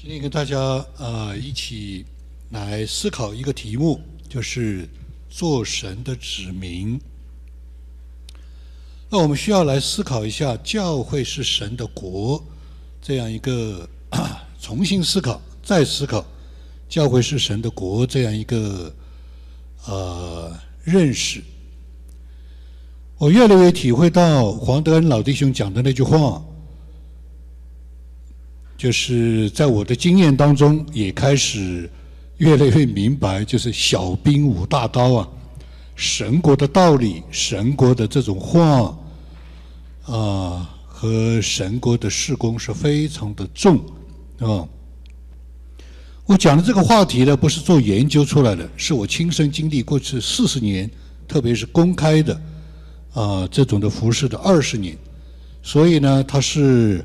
[0.00, 0.56] 今天跟大家
[0.96, 2.06] 呃一起
[2.50, 4.88] 来思考一个题目，就是
[5.28, 6.96] 做神的子民。
[9.10, 12.40] 那我们需要来思考一下，教会是神的国
[13.02, 13.88] 这样一个
[14.62, 16.24] 重新思考、再思考，
[16.88, 18.94] 教会是神的国这样一个
[19.86, 21.42] 呃认识。
[23.16, 26.40] 我越来越体会到黄德恩老弟兄讲的那句话。
[28.78, 31.90] 就是在我的经验当中，也开始
[32.36, 35.28] 越来越明白，就是小兵舞大刀啊，
[35.96, 38.96] 神国的道理，神国的这种话
[40.04, 43.80] 啊，和神国的事工是非常的重
[44.38, 44.64] 啊。
[46.24, 50.88] 我讲的这个话题呢，不是做研究出来的，是我亲身经历过去四十年，
[51.26, 52.40] 特别是公开的
[53.12, 54.96] 啊这种的服饰的二十年，
[55.64, 57.04] 所以呢，它是。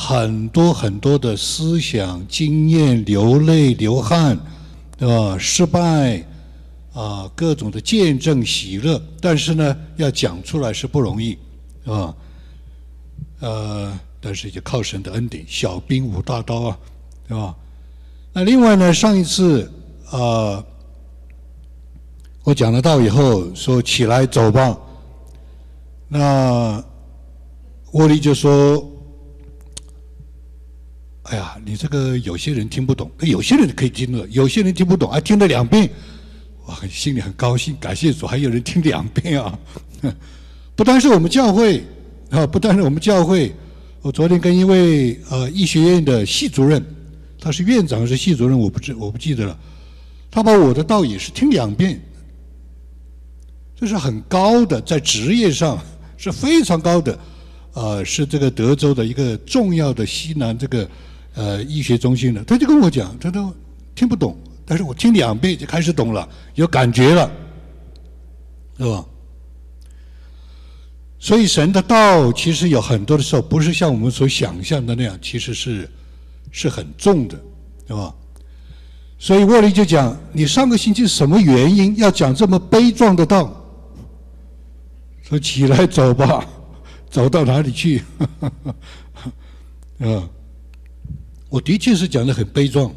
[0.00, 4.38] 很多很多的思想、经验、流泪、流汗，
[4.96, 5.36] 对吧？
[5.36, 6.24] 失败，
[6.92, 11.36] 啊，各种的见证、喜乐，但是呢，要讲出来是不容易，
[11.84, 12.14] 啊，
[13.40, 16.78] 呃，但是就靠神的恩典，小兵舞大刀啊，
[17.26, 17.52] 对吧？
[18.32, 19.68] 那另外呢，上一次
[20.12, 20.64] 啊，
[22.44, 24.78] 我讲了道以后，说起来走吧，
[26.06, 26.84] 那
[27.90, 28.94] 沃利就说。
[31.30, 35.90] 哎呀，你这个有些人听不懂，有些人可以听得，有些人听不懂，还听了两遍，
[36.64, 39.58] 我很心里很高兴，感谢主，还有人听两遍啊！
[40.74, 41.84] 不单是我们教会
[42.30, 43.54] 啊，不单是我们教会，
[44.00, 46.82] 我昨天跟一位呃医学院的系主任，
[47.38, 49.58] 他是院长还是系主任，我不知我不记得了，
[50.30, 52.00] 他把我的道也是听两遍，
[53.78, 55.78] 这是很高的，在职业上
[56.16, 57.18] 是非常高的，
[57.74, 60.88] 呃，是这个德州的一个重要的西南这个。
[61.34, 63.54] 呃，医学中心的，他就跟我讲，他都
[63.94, 67.30] 听不懂，但是我听两遍就开始懂了，有感觉了，
[68.76, 69.04] 是吧？
[71.20, 75.88] 所以神的道其实有很多的时候，不是像我们所想象的那样，其实是
[76.50, 77.38] 是很重的，
[77.86, 78.14] 对吧？
[79.18, 83.52] 所以沃利就讲，你上个星期什么原因要讲这么悲壮的道？
[85.22, 86.46] 说起来走吧，
[87.10, 88.02] 走到哪里去？
[89.98, 90.28] 啊？
[91.58, 92.88] 我的确是讲的很悲壮，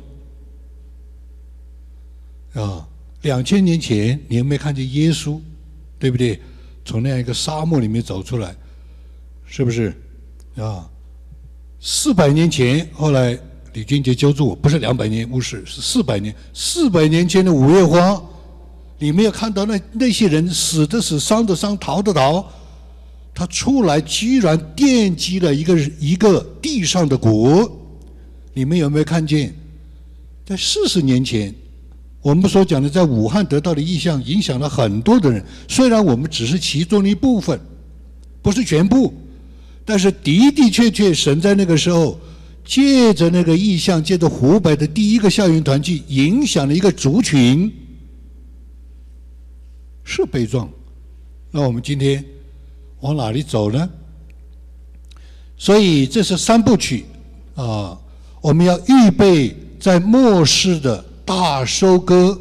[2.54, 2.88] 啊，
[3.24, 5.40] 两千年前你有没有看见耶稣，
[5.98, 6.40] 对不对？
[6.86, 8.56] 从那样一个沙漠里面走出来，
[9.48, 9.92] 是不是？
[10.58, 10.88] 啊，
[11.80, 13.36] 四百年前，后来
[13.74, 16.32] 李俊杰救助我，不是两百年，不是，是四百年。
[16.54, 18.22] 四百年前的五月花，
[19.00, 22.46] 你没有看到那那些人死的死，伤的伤，逃的逃，
[23.34, 27.80] 他出来居然奠基了一个一个地上的国。
[28.54, 29.54] 你们有没有看见，
[30.46, 31.54] 在四十年前，
[32.22, 35.44] 我们所讲的在武汉得到的意象，影响了很多的人。
[35.70, 37.58] 虽然我们只是其中的一部分，
[38.42, 39.14] 不是全部，
[39.86, 42.20] 但是的的确确，神在那个时候
[42.66, 47.72] 借着那个意象，借着湖北的第一个校园团聚，影响了一个族群，
[50.04, 50.70] 是悲壮。
[51.52, 52.24] 那我们今天
[53.00, 53.90] 往哪里走呢？
[55.58, 57.06] 所以这是三部曲
[57.56, 57.98] 啊。
[58.42, 62.40] 我们要预备在末世的大收割。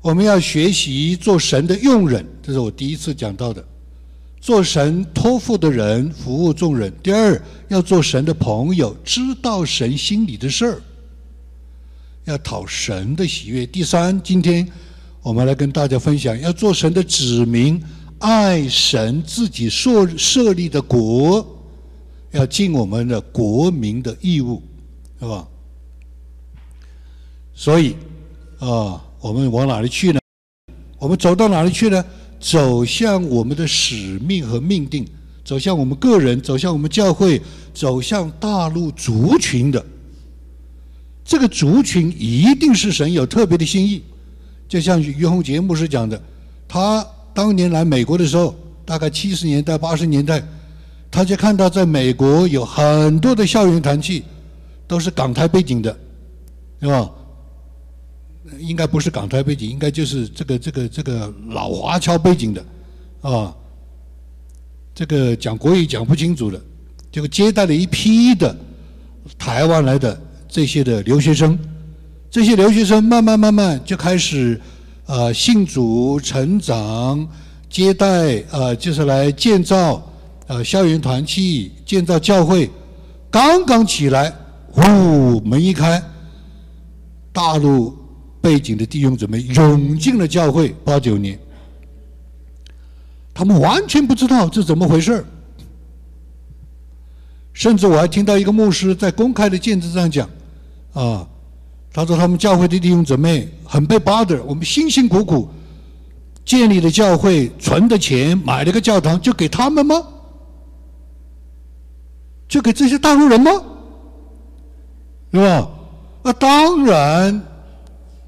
[0.00, 3.64] 我们要学习做神的用人，这是我第一次讲到的。
[4.40, 6.92] 做神托付的人，服务众人。
[7.02, 10.80] 第二，要做神的朋友，知道神心里的事儿，
[12.24, 13.64] 要讨神的喜悦。
[13.64, 14.66] 第三，今天
[15.22, 17.80] 我们来跟大家分享，要做神的子民，
[18.18, 21.46] 爱神自己设设立的国。
[22.32, 24.62] 要尽我们的国民的义务，
[25.20, 25.46] 是吧？
[27.54, 27.94] 所以，
[28.58, 30.20] 啊，我们往哪里去呢？
[30.98, 32.04] 我们走到哪里去呢？
[32.40, 35.06] 走向我们的使命和命定，
[35.44, 37.40] 走向我们个人，走向我们教会，
[37.74, 39.84] 走向大陆族群的。
[41.24, 44.02] 这个族群一定是神有特别的心意，
[44.66, 46.20] 就像于洪杰牧师讲的，
[46.66, 48.54] 他当年来美国的时候，
[48.86, 50.42] 大概七十年代、八十年代。
[51.12, 54.24] 他就看到，在美国有很多的校园团契，
[54.88, 55.94] 都是港台背景的，
[56.80, 57.10] 是吧？
[58.58, 62.64] 应该不是港台背景，应该就是这个这个这个老华侨背景的，
[63.20, 63.54] 啊，
[64.94, 66.58] 这个讲国语讲不清楚的，
[67.10, 68.56] 就接待了一批的
[69.38, 70.18] 台湾来的
[70.48, 71.58] 这些的留学生，
[72.30, 74.58] 这些留学生慢慢慢慢就开始
[75.04, 77.28] 呃信主成长，
[77.68, 80.02] 接待呃就是来建造。
[80.52, 82.70] 呃，校园团契建造教会
[83.30, 84.30] 刚刚起来，
[84.70, 86.02] 呼，门一开，
[87.32, 87.96] 大陆
[88.38, 90.76] 背景的弟兄姊妹涌进了教会。
[90.84, 91.38] 八九年，
[93.32, 95.24] 他们完全不知道这怎么回事
[97.54, 100.28] 甚至我还听到一个牧师在公开的见证上讲，
[100.92, 101.26] 啊，
[101.94, 105.48] 他说他们教会的弟兄姊妹很被 bother，我们辛辛苦苦
[106.44, 109.96] 建立的教会，存的钱买了个教堂，就给他们吗？
[112.52, 113.50] 就给这些大陆人吗？
[115.32, 115.70] 是吧？
[116.22, 117.42] 那当然，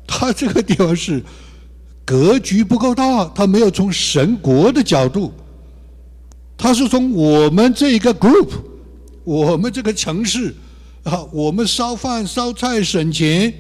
[0.07, 1.23] 他这个地方是
[2.07, 5.31] 格局不够大，他没有从神国的角度，
[6.57, 8.49] 他是从我们这一个 group。
[9.25, 10.55] 我们这个城市
[11.03, 13.53] 啊，我们烧饭烧菜省钱，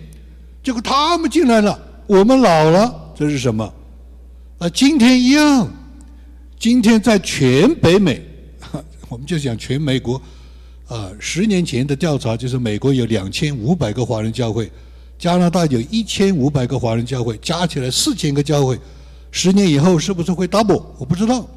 [0.62, 3.70] 结果他们进来了，我们老了，这是什么？
[4.60, 5.68] 啊，今天一样，
[6.58, 8.22] 今天在全北美，
[9.10, 10.20] 我们就讲全美国，
[10.86, 14.70] 啊，十年前的调查就是美国有两千五百个华人教会，
[15.18, 18.78] 加拿大有一千五百个华人教会，加起来四千个教会，
[19.30, 20.84] 十年以后是不是会 double？
[20.98, 21.48] 我不知道，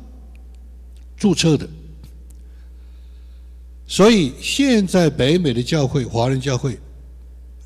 [1.17, 1.67] 注册的。
[3.85, 6.79] 所以现在北美的教会，华人教会，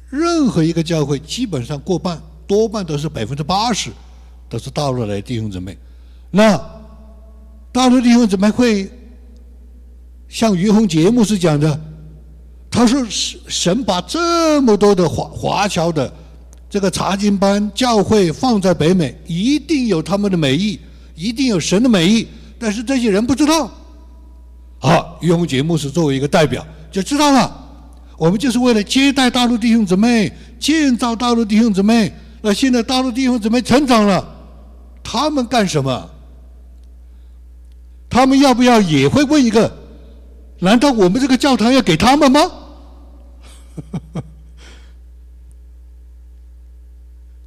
[0.10, 3.92] 任何一个教会，基本上过半，多半都是百分之八十，
[4.50, 5.78] 都是大陆来的弟兄姊妹。
[6.32, 6.60] 那
[7.72, 8.90] 大陆弟兄姊妹会
[10.32, 11.78] 像于洪节目是讲的，
[12.70, 16.12] 他说神神把这么多的华华侨的
[16.70, 20.80] 这个查经班教会放在北美，一定有他们的美意，
[21.16, 22.26] 一定有神的美意，
[22.58, 23.70] 但是这些人不知道。
[24.80, 27.58] 好，于洪节目是作为一个代表，就知道了。
[28.18, 32.10] 我们就是为了接待大陆弟兄姊妹，建造大陆弟兄姊妹。
[32.42, 34.26] 那现在大陆弟兄姊妹成长了，
[35.04, 36.10] 他们干什么？
[38.10, 39.81] 他们要不要也会问一个？
[40.62, 42.40] 难道我们这个教堂要给他们吗？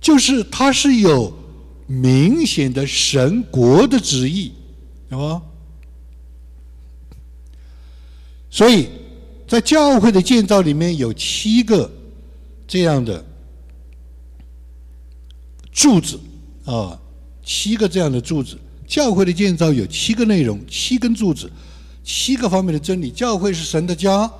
[0.00, 1.32] 就是他是有
[1.86, 4.52] 明显的神国的旨意，
[5.08, 5.40] 是吧？
[8.50, 8.88] 所以，
[9.46, 11.90] 在教会的建造里面有七个
[12.66, 13.24] 这样的
[15.72, 16.18] 柱子
[16.64, 17.00] 啊，
[17.44, 18.58] 七个这样的柱子。
[18.86, 21.50] 教会的建造有七个内容，七根柱子，
[22.04, 23.10] 七个方面的真理。
[23.10, 24.30] 教会是神的家，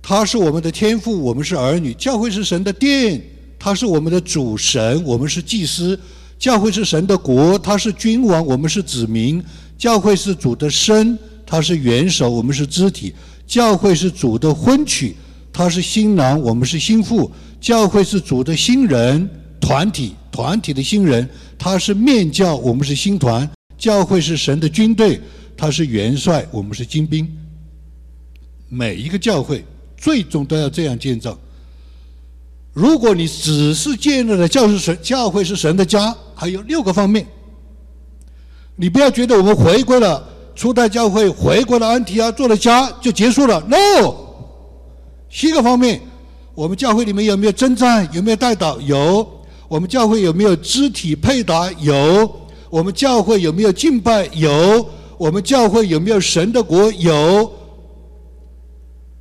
[0.00, 1.92] 他是我们的天父，我们是儿女。
[1.92, 3.20] 教会是神的殿，
[3.58, 5.98] 他是我们的主神，我们是祭司。
[6.38, 9.44] 教会是神的国，他是君王，我们是子民。
[9.76, 11.18] 教会是主的身。
[11.50, 13.10] 他是元首，我们是肢体；
[13.46, 15.16] 教会是主的婚娶，
[15.50, 19.26] 他是新郎，我们是新妇；教会是主的新人
[19.58, 21.26] 团体，团体的新人，
[21.58, 23.48] 他是面教，我们是新团；
[23.78, 25.18] 教会是神的军队，
[25.58, 27.28] 他是元帅，我们是精兵。
[28.68, 29.64] 每一个教会
[29.96, 31.36] 最终都要这样建造。
[32.72, 37.26] 如果你只是建立了教是神，教会是神的家，还有六个方面，
[38.76, 40.26] 你不要觉得我们回归了。
[40.54, 44.14] 初代教会回归了安提阿做了家就结束了？No，
[45.30, 46.00] 七个方面，
[46.54, 48.08] 我们教会里面有没有征战？
[48.12, 48.80] 有没有带导？
[48.80, 49.26] 有。
[49.68, 51.70] 我们教会有没有肢体配搭？
[51.80, 52.40] 有。
[52.70, 54.26] 我们教会有没有敬拜？
[54.34, 54.88] 有。
[55.18, 56.90] 我们教会有没有神的国？
[56.92, 57.52] 有。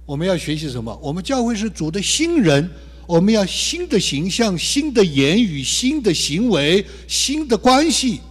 [0.06, 0.98] 我们要学习什么？
[1.02, 2.70] 我们教会是主的新人，
[3.06, 8.22] 我们要新的形象、新的言语、新的行为、新的关系。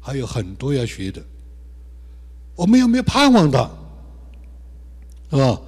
[0.00, 1.22] 还有很多要学的，
[2.56, 3.70] 我们有没有盼望的？
[5.30, 5.60] 是吧？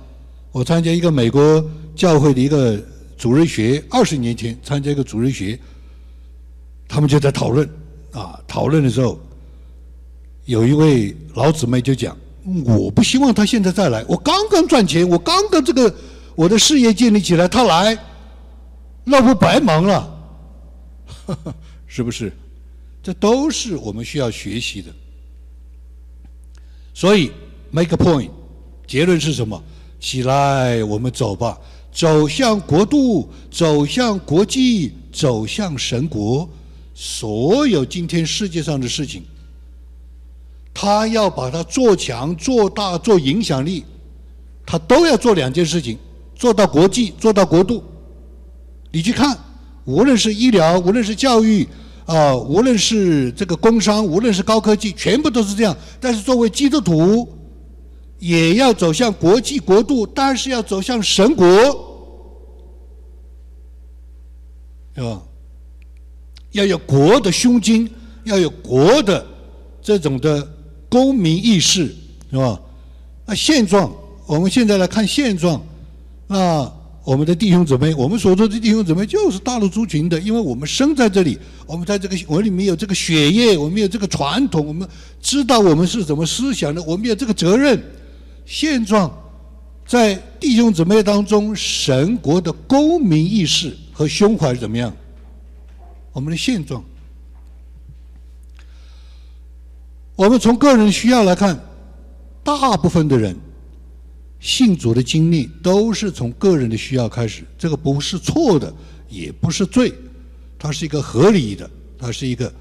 [0.53, 2.83] 我参加一个美国教会的一个
[3.17, 5.59] 主日学，二十年前参加一个主日学，
[6.89, 7.69] 他们就在讨论
[8.13, 9.19] 啊，讨论的时候，
[10.47, 12.17] 有一位老姊妹就讲
[12.65, 15.95] ：“我不希望他现在再来，我刚刚赚钱，我刚刚这个
[16.35, 17.97] 我的事业建立起来，他来，
[19.05, 20.19] 那不白忙了？
[21.87, 22.33] 是不是？”
[23.03, 24.91] 这都是我们需要学习的，
[26.93, 27.31] 所以
[27.71, 28.31] make a point，
[28.85, 29.63] 结论是什么？
[30.01, 31.57] 起来，我们走吧，
[31.93, 36.49] 走向国度，走向国际，走向神国。
[36.95, 39.23] 所有今天世界上的事情，
[40.79, 43.83] 他要把它做强、做大、做影响力，
[44.67, 45.97] 他都要做两件事情：
[46.35, 47.83] 做到国际，做到国度。
[48.93, 49.39] 你去看，
[49.87, 51.67] 无论是医疗，无论是教育。
[52.05, 55.77] 啊，无论是这个工商，无论是高科技，全部都是这样。
[55.99, 57.27] 但是作为基督徒，
[58.21, 61.45] 也要走向国际国度，但是要走向神国，
[64.95, 65.21] 对吧？
[66.53, 67.91] 要有国的胸襟，
[68.23, 69.27] 要有国的
[69.83, 70.49] 这种的
[70.97, 71.95] 公民意识，
[72.31, 72.59] 是吧？
[73.27, 73.93] 那现状
[74.25, 75.63] 我们现在来看现状，
[76.27, 76.73] 那
[77.05, 84.89] 我们的弟兄姊妹，我们所说的弟兄姊妹就是大陆族群的，因为我们生在这里，我们在这个我里面有这个血液，我们有这个传统，我们
[85.21, 87.79] 知道我们是怎么思想的，我们有这个责任。
[88.47, 89.15] 现状
[89.87, 94.91] 在弟兄姊妹当中，神国的公民意识和胸怀怎么样？
[96.15, 96.83] 我们的现状，
[100.17, 101.63] 我们从个人需要来看，
[102.43, 103.37] 大部分的人。
[104.39, 108.73] 信主的经历都是从个人的需要开始，这个不是错的，
[109.09, 109.93] 也不是罪，
[110.59, 111.69] 它是一个合理的，
[111.99, 112.53] 它是一个。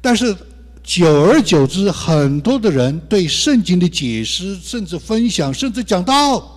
[0.00, 0.34] 但是
[0.82, 6.48] 久而久之，很多的人对圣经的解释，甚至分享，甚至讲道，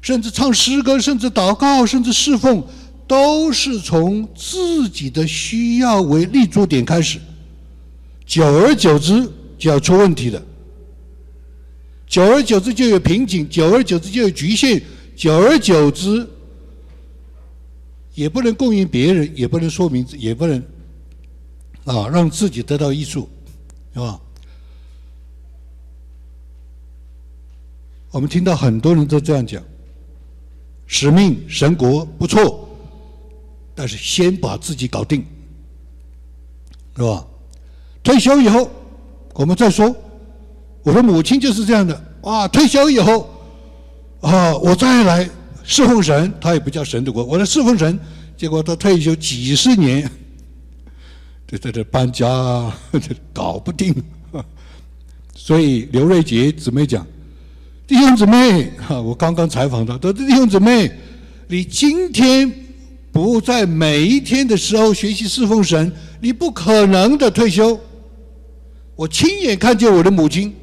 [0.00, 2.64] 甚至唱诗歌，甚至祷告，甚至侍奉，
[3.08, 7.20] 都是从自己的需要为立足点开始，
[8.26, 10.42] 久而久之就要出问题的。
[12.06, 14.82] 久而久之就有瓶颈，久而久之就有局限，
[15.16, 16.28] 久而久之
[18.14, 20.62] 也不能供应别人，也不能说明，也不能
[21.84, 23.28] 啊让自己得到益处，
[23.92, 24.20] 是吧？
[28.10, 29.60] 我们听到很多人都这样讲：
[30.86, 32.68] 使命、神国不错，
[33.74, 35.24] 但是先把自己搞定，
[36.96, 37.26] 是吧？
[38.04, 38.70] 退休以后
[39.32, 39.94] 我们再说。
[40.84, 42.46] 我的母亲就是这样的啊！
[42.48, 43.26] 退休以后，
[44.20, 45.26] 啊，我再来
[45.62, 47.98] 侍奉神，他也不叫神的国，我来侍奉神。
[48.36, 50.06] 结果他退休几十年，
[51.48, 52.70] 就在这搬家，
[53.32, 53.94] 搞不定。
[55.34, 57.06] 所以刘瑞杰姊妹讲
[57.88, 60.92] ：“弟兄姊妹，哈，我刚刚采访他，说弟兄姊妹，
[61.48, 62.52] 你今天
[63.10, 67.80] 不在每一天的时候学习侍奉神，你不可能的退休。
[68.96, 70.54] 我亲眼看见我的母亲。”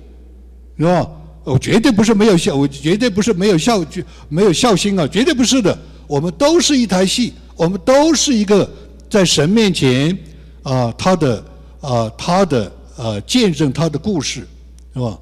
[0.77, 1.11] 是吧？
[1.43, 3.85] 我绝对不是没有孝，我绝对不是没有孝，
[4.29, 5.07] 没有孝心啊！
[5.07, 5.77] 绝对不是的。
[6.07, 8.67] 我们都是一台戏，我们都是一个
[9.09, 10.17] 在神面前
[10.63, 11.45] 啊，他的
[11.81, 14.47] 啊，他的呃，见证他的故事，
[14.93, 15.19] 是吧？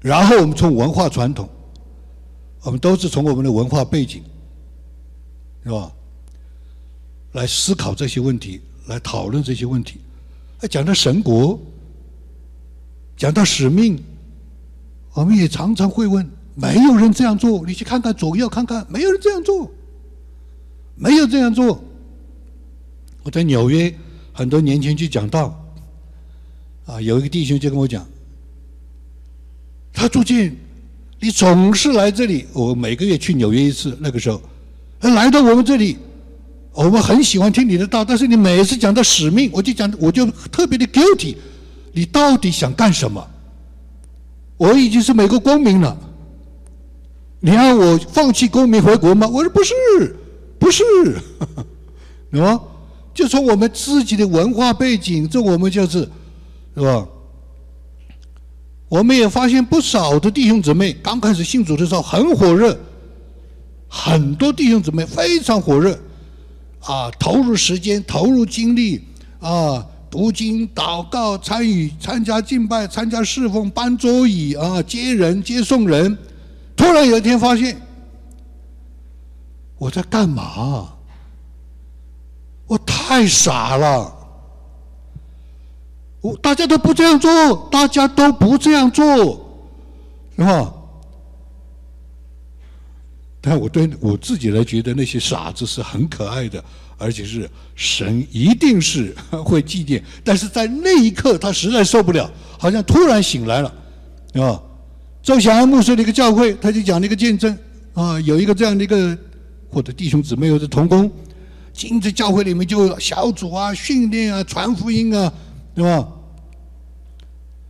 [0.00, 1.48] 然后我们从文化传统，
[2.62, 4.22] 我们都是从我们的文化背景，
[5.64, 5.90] 是吧？
[7.32, 8.60] 来思考这些问题。
[8.86, 10.00] 来讨论这些问题，
[10.60, 11.60] 哎，讲到神国，
[13.16, 14.02] 讲到使命，
[15.12, 19.70] 我们也常常会问：没有人这样做，你去看看左右看看，没有人这样做，
[20.96, 21.80] 没有这样做。
[23.22, 23.94] 我在纽约
[24.32, 25.64] 很多年前去讲道，
[26.86, 28.04] 啊，有一个弟兄就跟我讲，
[29.92, 30.56] 他最近
[31.20, 34.42] 你总是来这里，我每个月去纽约一次，那个时候，
[35.02, 35.96] 来到我们这里。
[36.72, 41.36] 我们很喜欢听你的道，但是你每次讲到使命，我就讲，我就特别的 guilty。
[41.92, 43.26] 你到底想干什么？
[44.56, 45.96] 我已经是美国公民了，
[47.40, 49.26] 你让我放弃公民回国吗？
[49.26, 49.74] 我说不是，
[50.58, 50.84] 不是，
[52.32, 52.60] 是吧？
[53.12, 56.08] 就从我们自己的文化背景，这我们就是，
[56.76, 57.06] 是吧？
[58.88, 62.78] 我们也发现不少的弟兄姊妹刚开始信主的时候很火热，
[63.88, 65.98] 很多弟兄姊妹非常火热。
[66.80, 69.04] 啊，投入时间，投入精力，
[69.40, 76.16] 啊，读经、祷告、参与、参加敬拜、参加侍奉、搬桌椅啊，接人、接送人。
[76.76, 77.80] 突然有一天发现，
[79.76, 80.94] 我在干嘛？
[82.66, 84.16] 我太傻了。
[86.22, 89.06] 我大家都不这样做，大家都不这样做，
[90.36, 90.72] 是吧？
[93.42, 96.62] 但我对我自己来觉得那些傻子是很可爱的，
[96.98, 100.02] 而且是神一定是会祭奠。
[100.22, 103.74] 但是在那一刻，他实在受不了，好像突然醒来了，
[104.34, 104.60] 啊！
[105.22, 107.56] 周祥安牧师的一个教会，他就讲了一个见证
[107.94, 109.16] 啊，有一个这样的一个
[109.70, 111.10] 或者弟兄姊妹或者同工，
[111.72, 115.32] 进在教会里面就小组啊、训练啊、传福音啊，
[115.74, 116.06] 对吧？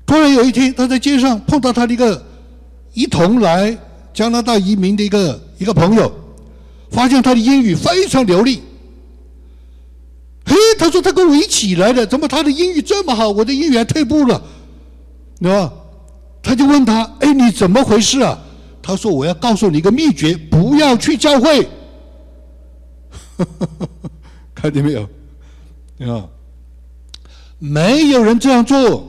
[0.04, 2.26] 突然有一天，他在街上碰到他的一个
[2.92, 3.78] 一同来。
[4.12, 6.12] 加拿大移民的一个一个朋友，
[6.90, 8.62] 发现他的英语非常流利。
[10.44, 14.42] 嘿，他说他跟我一起来的，怎么他的英语这么好，我的英语还退步了，
[15.40, 15.72] 对吧？
[16.42, 18.38] 他就问他：“哎，你怎么回事啊？”
[18.82, 21.68] 他说：“我要告诉你一个秘诀，不要去教会。
[24.54, 25.02] ”看见没有？
[26.10, 26.26] 啊，
[27.58, 29.06] 没有人这样做，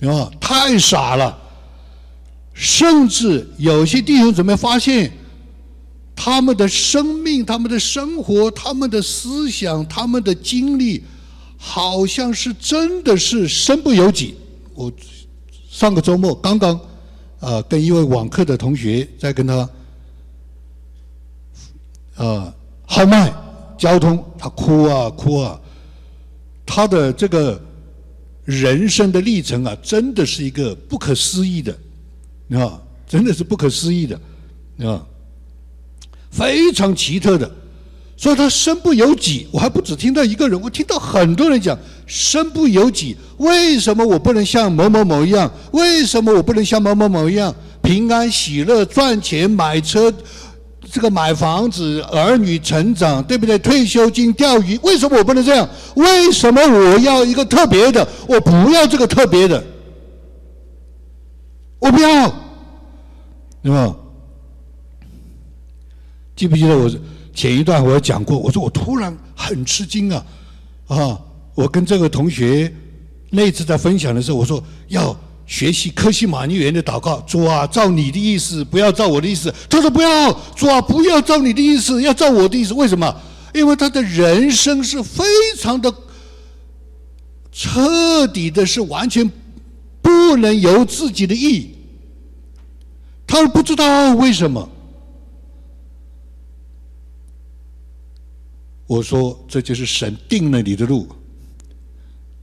[0.00, 1.38] 啊，太傻了。
[2.60, 5.10] 甚至有些弟兄姊妹发现，
[6.14, 11.02] 他们的生命、他们的生活、他们的思想、他们的经历，
[11.56, 14.34] 好像是真的是身不由己。
[14.74, 14.92] 我
[15.70, 16.78] 上个周末刚刚
[17.40, 19.70] 啊，跟一位网课的同学在跟他
[22.16, 23.32] 啊号脉
[23.78, 25.58] 交通，他哭啊哭啊，
[26.66, 27.58] 他的这个
[28.44, 31.74] 人生的历程啊，真的是一个不可思议的
[32.52, 34.20] 啊，真的是不可思议的
[34.88, 35.02] 啊，
[36.30, 37.50] 非常奇特的。
[38.16, 43.16] 所以他身不由己，我还不止听到一个人，我听到很多人讲身不由己。
[43.38, 45.50] 为什么我不能像某某某一样？
[45.70, 50.12] 为什么我不能像某某某一样平安喜乐、赚钱、买车、
[50.92, 53.58] 这个买房子、儿女成长，对不对？
[53.58, 55.66] 退休金、钓鱼，为什么我不能这样？
[55.94, 58.06] 为什么我要一个特别的？
[58.28, 59.64] 我不要这个特别的，
[61.80, 62.28] 我不要，
[63.62, 63.96] 对吧？
[66.36, 66.90] 记不记得我？
[67.32, 70.26] 前一段我讲过，我说我突然很吃惊啊，
[70.88, 71.18] 啊！
[71.54, 72.70] 我跟这个同学
[73.30, 79.52] 那次在分享的时候，我说要学习科西玛尼园的祷告，主啊，照你的意思，不要照我的意思。
[79.70, 82.74] 他说不要，主啊，不要照你的意思，要照我的意思。
[82.74, 83.14] 为什么？
[83.54, 85.24] 因为他的人生是非
[85.58, 85.92] 常的
[87.52, 89.30] 彻底的，是完全
[90.30, 91.74] 不能由自己的意。
[93.26, 94.68] 他们不知道为什么。
[98.86, 101.08] 我说，这就是神定了你的路，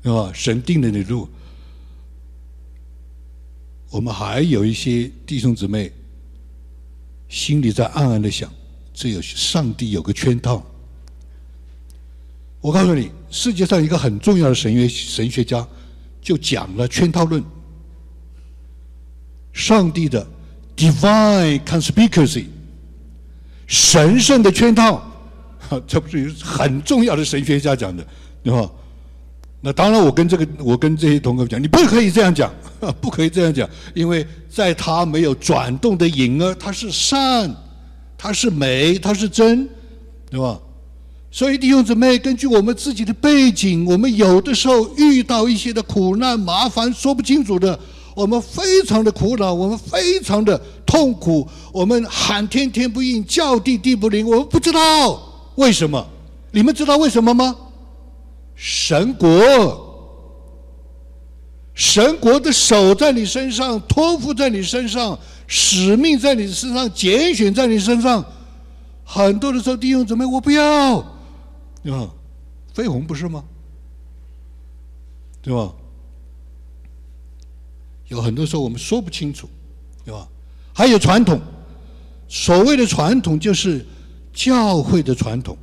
[0.02, 0.32] 是吧？
[0.34, 1.28] 神定了你的路。
[3.90, 5.92] 我们还有一些弟兄姊妹，
[7.28, 8.50] 心里在暗暗的想：
[8.94, 10.66] 只有上帝有个圈套。
[12.62, 15.68] 我告诉你，世界上一个很重要的神学神学家
[16.22, 17.44] 就讲了圈套论，
[19.58, 20.26] 上帝的
[20.76, 22.46] divine conspiracy，
[23.66, 25.04] 神圣的圈套。
[25.86, 28.06] 这不是很重要的神学家讲的，
[28.42, 28.70] 对吧？
[29.60, 32.54] 那当然，我跟这个，我跟这些同学讲，你不可以这样讲，
[33.02, 37.54] 不可以这样讲，因为在他没有转动的影儿，他是善，
[38.18, 39.68] 他是美，他是真，
[40.30, 40.58] 对吧？
[41.32, 47.78] 所以弟兄姊妹，根据我们自己的背景，我们有的时候遇到一些的苦难、麻烦，说不清楚的，
[48.18, 55.22] 我们非常的苦恼，我们非常的痛苦，我们喊天天不应，叫地地不灵，我们不知道。
[55.54, 56.04] 为什么？
[56.50, 57.56] 你们知道为什么吗？
[58.56, 59.30] 神国，
[61.76, 68.26] 神国的手在你身上，托付在你身上，使命在你身上，拣选在你身上。
[69.04, 72.10] 很多的时候，弟兄姊妹，我不要，啊，
[72.74, 73.44] 飞鸿不是吗？
[75.40, 75.72] 对吧？
[78.08, 79.50] 有很多时候我们说不清楚，
[80.06, 80.28] 对吧？
[80.74, 81.40] 还有传统，
[82.28, 83.86] 所谓的传统就是。
[84.38, 85.58] 教会的传统，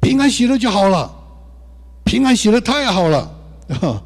[0.00, 1.08] 平安喜乐就好了，
[2.04, 3.32] 平安喜乐太好了。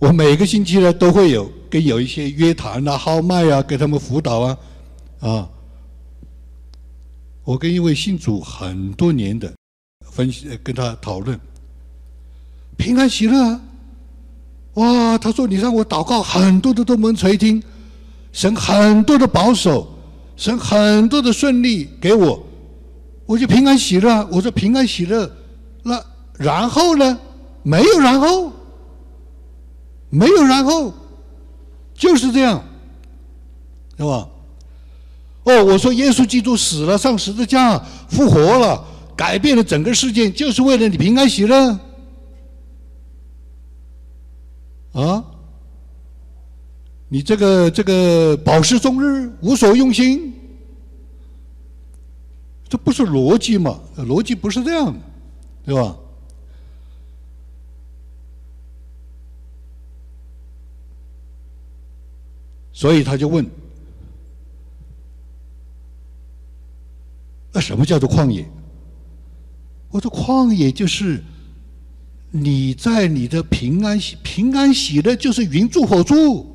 [0.00, 4.58] 我每个星期呢都会有跟有一些约谈啊、号脉啊，给他们辅导啊，
[5.20, 5.50] 啊。
[7.44, 9.52] 我跟一位信主很多年的
[10.10, 11.38] 分析，跟他讨论
[12.78, 13.60] 平安喜乐啊。
[14.78, 17.62] 哇，他说你让我祷告，很多的都门垂听，
[18.32, 19.94] 神很多的保守。
[20.36, 22.40] 神很多的顺利给我，
[23.26, 24.24] 我就平安喜乐。
[24.30, 25.28] 我说平安喜乐，
[25.82, 26.00] 那
[26.34, 27.18] 然后呢？
[27.64, 28.52] 没有然后，
[30.10, 30.94] 没有然后，
[31.92, 32.62] 就是这样，
[33.96, 34.28] 是吧？
[35.42, 37.76] 哦，我说耶稣基督死了，上十字架，
[38.08, 38.80] 复活了，
[39.16, 41.76] 改变了整个世界，就是为了你平安喜乐，
[44.92, 45.24] 啊？
[47.10, 50.34] 你这个这个饱食终日，无所用心，
[52.68, 53.80] 这不是逻辑嘛？
[53.96, 54.94] 逻辑不是这样，
[55.64, 55.96] 对吧？
[62.74, 63.44] 所以他就问：
[67.50, 68.46] 那什么叫做旷野？
[69.90, 71.24] 我说旷野就是
[72.30, 76.46] 你在你的平安喜平安喜乐，就是云住火住。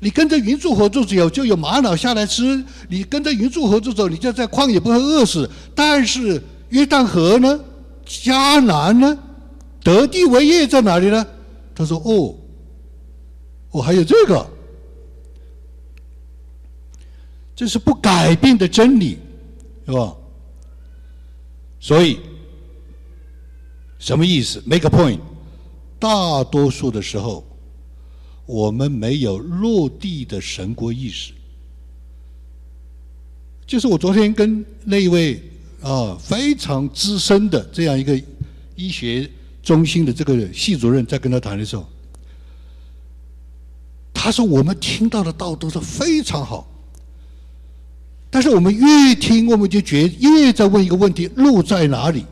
[0.00, 5.48] 你跟着云柱火柱走，就有玛瑙下来吃；你跟着云柱火柱走，你就在旷野不会饿死。
[5.74, 7.58] 但是约旦河呢？
[8.06, 9.18] 迦南呢？
[9.82, 11.26] 得地为业在哪里呢？
[11.74, 12.34] 他说：“哦，
[13.70, 14.46] 我还有这个，
[17.56, 19.18] 这是不改变的真理，
[19.86, 20.14] 是吧？”
[21.80, 22.20] 所以
[24.04, 25.20] 什么意思？Make a point。
[25.98, 27.44] 大多数的时候。
[28.46, 31.32] 我们没有落地的神国意识，
[33.66, 35.42] 就是我昨天跟那一位
[35.80, 38.22] 啊非常资深的这样一个
[38.76, 39.26] 医学
[39.62, 41.88] 中心的这个系主任在跟他谈的时候，
[44.12, 46.68] 他说我们听到的道都是非常好，
[48.28, 52.26] 但是我们越听我们就觉越在问一个问题：路在哪里？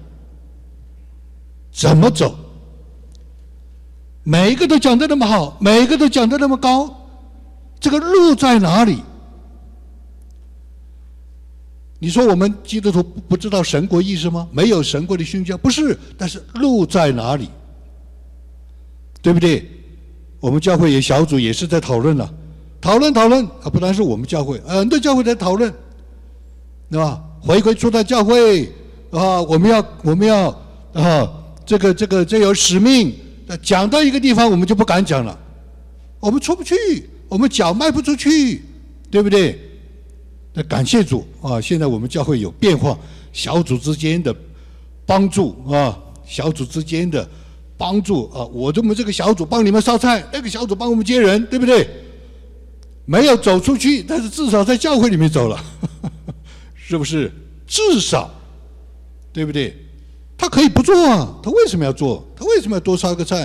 [1.72, 2.34] 怎么走？
[4.22, 7.08] 每一个都讲的那么好，每一个都讲的那么高，
[7.80, 9.02] 这个路在哪里？
[11.98, 14.48] 你说我们基督徒不知道神国意识吗？
[14.52, 15.98] 没有神国的宣教，不是。
[16.18, 17.48] 但是路在哪里？
[19.20, 19.68] 对不对？
[20.40, 22.28] 我们教会也小组也是在讨论了，
[22.80, 25.72] 讨论讨论啊，不单是我们教会，很多教会在讨论，
[26.90, 27.22] 对吧？
[27.40, 28.66] 回归初代教会
[29.12, 30.48] 啊，我们要我们要
[30.92, 31.32] 啊，
[31.72, 33.14] 这个这个这有使命。
[33.62, 35.38] 讲到一个地方，我们就不敢讲了，
[36.20, 36.74] 我们出不去，
[37.28, 38.62] 我们脚迈不出去，
[39.10, 39.58] 对不对？
[40.54, 41.60] 那感谢主啊！
[41.60, 42.98] 现在我们教会有变化，
[43.32, 44.34] 小组之间的
[45.04, 47.28] 帮助啊，小组之间的
[47.76, 51.86] 帮助啊，我这么这个小组帮你们烧菜，那个小组帮我们接人，对不对？
[53.04, 55.62] 没有走出去，但是至少在教会里面走了，
[56.74, 57.30] 是不是？
[57.66, 58.30] 至少，
[59.30, 59.76] 对不对？
[60.42, 62.26] 他可以不做啊，他为什么要做？
[62.34, 63.44] 他为什么要多烧个菜？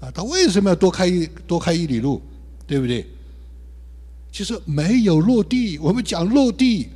[0.00, 2.20] 啊，他为什么要多开一多开一里路？
[2.66, 3.06] 对不对？
[4.32, 5.78] 其实没有落地。
[5.78, 6.88] 我们讲落地，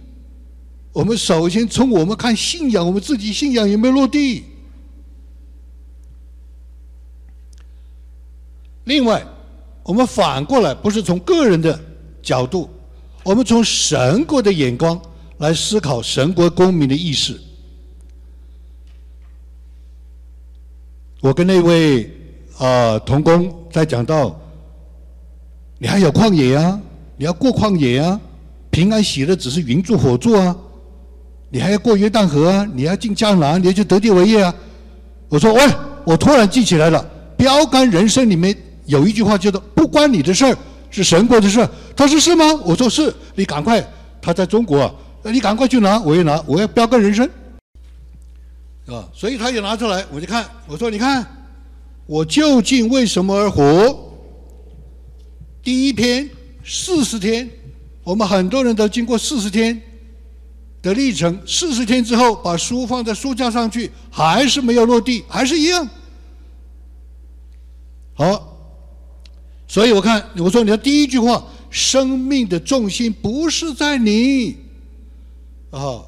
[0.92, 4.42] 我们首先从我们看信仰，我们自己信仰有没有落地？
[8.86, 9.24] 另外，
[9.84, 11.80] 我们反过来，不是从个人的
[12.20, 12.68] 角度，
[13.22, 15.00] 我们从神国的眼光
[15.36, 17.40] 来思考神国公民的意识。
[21.20, 22.08] 我跟那位
[22.58, 24.38] 啊童工在讲到，
[25.78, 26.80] 你还有旷野啊？
[27.16, 28.20] 你要过旷野啊，
[28.70, 30.56] 平安喜乐只是云柱火柱啊，
[31.50, 34.54] 你还要过约旦河啊，你要进江南，你要去得地为业啊。
[35.28, 35.60] 我说喂，
[36.04, 37.04] 我突然记起来了，
[37.36, 40.56] 标杆人生里面有一句话叫做“不关你的事儿，
[40.90, 41.68] 是神国的事儿”。
[41.96, 42.44] 他说是吗？
[42.64, 43.84] 我说是，你赶快，
[44.22, 47.28] 他在中国，你赶快去拿，我也拿，我要标杆人生，
[48.94, 49.08] 啊？
[49.14, 51.26] 所以他就拿出来，我就看，我说你看，
[52.06, 54.12] 我究竟为什么而活？
[55.62, 56.28] 第一篇。
[56.70, 57.48] 四十天，
[58.04, 59.80] 我们很多人都经过四十天
[60.82, 61.40] 的历程。
[61.46, 65.88] 四十天之后，把书放在书架上去，还是没有落地，还是一样。
[68.12, 68.54] 好，
[69.66, 74.58] 所以我看我说你的第一句话：生命的重心不是在你。
[75.70, 76.04] 啊，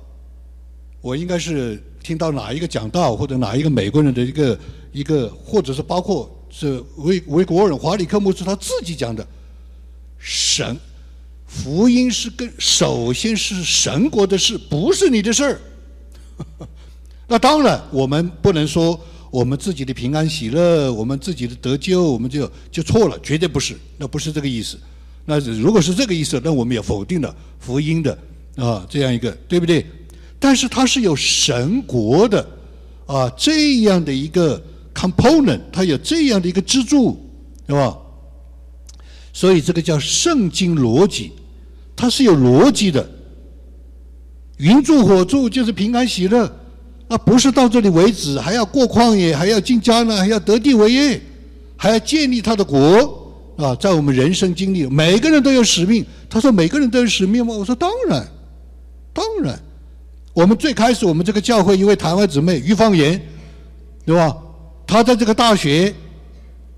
[1.00, 4.58] 我应该是听到哪一个讲道，或者哪一个美国人的一个
[4.92, 9.26] 一个，或者是包括是维维国人华里克牧师他自己讲的。
[10.18, 10.76] 神
[11.46, 15.60] 福音是跟首先是神国的事，不是你的事儿。
[17.26, 18.98] 那当然，我们不能说
[19.30, 24.78] 我们自己的平安喜乐，我们自己的得救，我们就就错了，绝对不是，那不是这个意思。
[25.24, 28.18] 那如果是这个意思，那我们也否定了福音的
[28.56, 29.86] 啊这样一个，对不对？
[30.40, 32.44] 但是它是有神国的
[33.06, 34.60] 啊这样的一个
[34.92, 37.16] component，它有这样的一个支柱，
[37.68, 37.96] 是吧？
[39.32, 41.30] 所以这个叫圣经逻辑，
[41.94, 43.08] 它是有逻辑的。
[44.56, 46.50] 云柱火柱就是平安喜乐，
[47.06, 51.20] 那不是到这里为止，还要过旷野，还要进迦南，还要得地为业，
[51.76, 53.74] 还要建立他的国啊！
[53.76, 56.04] 在我们人生经历，每个人都有使命。
[56.28, 58.26] 他说：“每个人都有使命吗？”我说：“当然，
[59.12, 59.58] 当然。”
[60.32, 63.20] 我们最开始，我们这个教会一位台湾姊妹于芳妍，
[64.04, 64.36] 对吧？
[64.86, 65.94] 她在这个大学。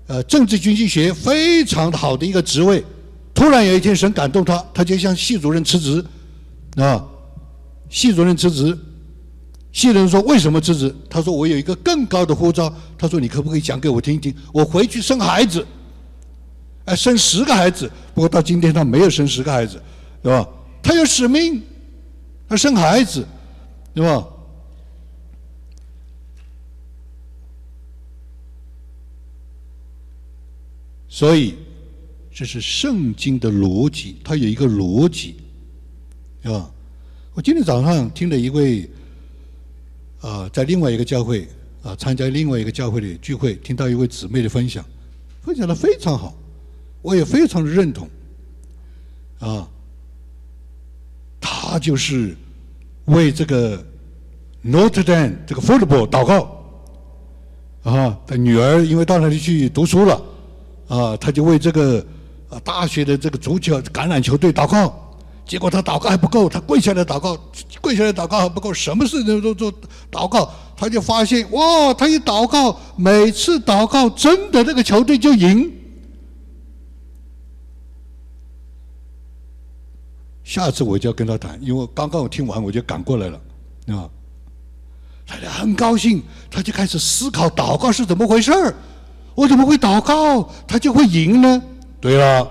[0.05, 2.83] 呃，政治经济学非常好的一个职位，
[3.33, 6.03] 突然有一天神感动他，他就向系主任辞职，
[6.75, 7.01] 啊，
[7.89, 8.77] 系主任辞职，
[9.71, 10.93] 系主任说为什么辞职？
[11.09, 14.35] 他说我有一个更高的呼召，他说你可不可以讲给我听一听？
[14.51, 15.65] 我回去生孩子，
[16.83, 19.81] 哎，生十个孩子，不过到今天他没有生十个孩子，
[20.21, 20.45] 对吧？
[20.83, 21.63] 他有使命，
[22.49, 23.25] 他生孩子，
[23.93, 24.27] 对吧？
[31.07, 31.55] 所以，
[32.31, 35.35] 这是圣经的逻辑，它有一个逻辑，
[36.41, 36.71] 是吧？
[37.35, 38.89] 我今天早上听了一位，
[40.21, 41.47] 啊，在另外一个教会
[41.83, 44.83] 啊，参加另外一个教会的聚会，听到一位姊妹的分享，
[45.43, 46.35] 分享的非常好，
[47.03, 48.09] 我也非常的认同，
[49.37, 49.69] 啊，
[51.39, 52.35] 他就是
[53.05, 53.77] 为这个
[54.65, 56.63] Notre Dame 这个 football 祷告，
[57.83, 60.21] 啊，他女儿因为到那里去读书了。
[60.89, 62.05] 啊，他就为这个
[62.49, 64.93] 啊大学的这个足球橄榄球队祷告，
[65.45, 67.35] 结果他祷告还不够，他跪下来祷告，
[67.81, 69.73] 跪下来祷告还不够，什么事情都做
[70.11, 75.71] 祷告，他就发现哇，他一祷告，每次祷告真的那个球队就赢。
[80.43, 83.39] 下次我就要跟他谈，因为刚刚我听完我就赶过来了，
[83.87, 84.09] 啊，
[85.25, 88.75] 他就很高兴，他就开始思考祷告是怎么回事儿，
[89.35, 91.61] 我怎么会祷告他就会赢呢？
[92.01, 92.47] 对了。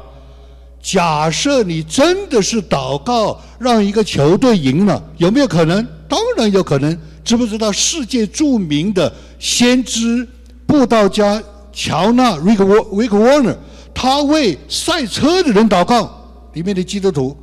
[0.81, 5.87] 假设你真的是祷告让一个球队赢了，有没有可能？
[6.09, 6.99] 当然有可能。
[7.23, 10.27] 知不知道世界著名的先知
[10.67, 11.41] 布道家
[11.73, 13.57] 乔纳 （Rick Rick Warner）
[13.95, 16.11] 他为赛车的人祷告，
[16.55, 17.37] 里面的基督徒。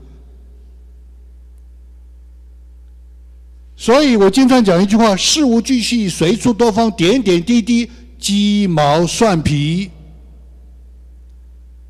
[3.81, 7.89] 所以我经常讲一句话：事无巨细，随处多方，点点滴滴，
[8.19, 9.89] 鸡毛蒜皮。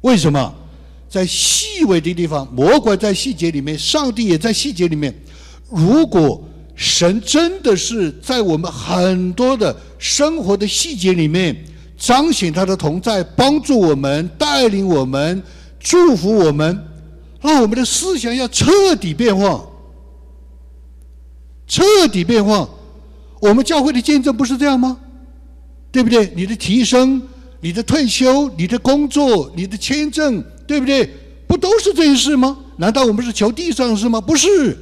[0.02, 0.54] 为什么？
[1.10, 5.12] 在细微的地方，魔鬼在细节里面，上帝也在细节里面。
[5.68, 6.40] 如果
[6.76, 11.58] 神真的是在我们很多的生活的细节里面
[11.98, 15.42] 彰显他的同在，帮助我们、带领我们、
[15.80, 16.86] 祝福我们，
[17.42, 19.66] 那我们的思想要彻底变化，
[21.70, 22.70] 彻底变化。
[23.40, 25.00] 我们教会的见证不是这样吗？
[25.90, 26.34] 对不对？
[26.36, 27.22] 你的提升、
[27.62, 30.44] 你的退休、你的工作、你的签证。
[30.70, 31.10] 对不对？
[31.48, 32.56] 不都是这些事吗？
[32.78, 34.22] 难道我们是求地上事吗？
[34.22, 34.78] 不是，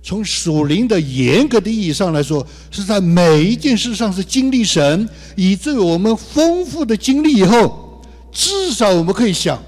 [0.00, 9.60] 从属灵的严格的意义上来说，是在每一件事上是经历神，以至于我们丰富的经历以后，至少我们可以想，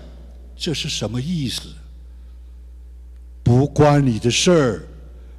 [0.57, 1.63] 这是什么意思？
[3.43, 4.85] 不关你的事儿，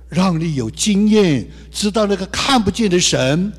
[0.09, 3.51] 让你有经验，知道那个看不见的神，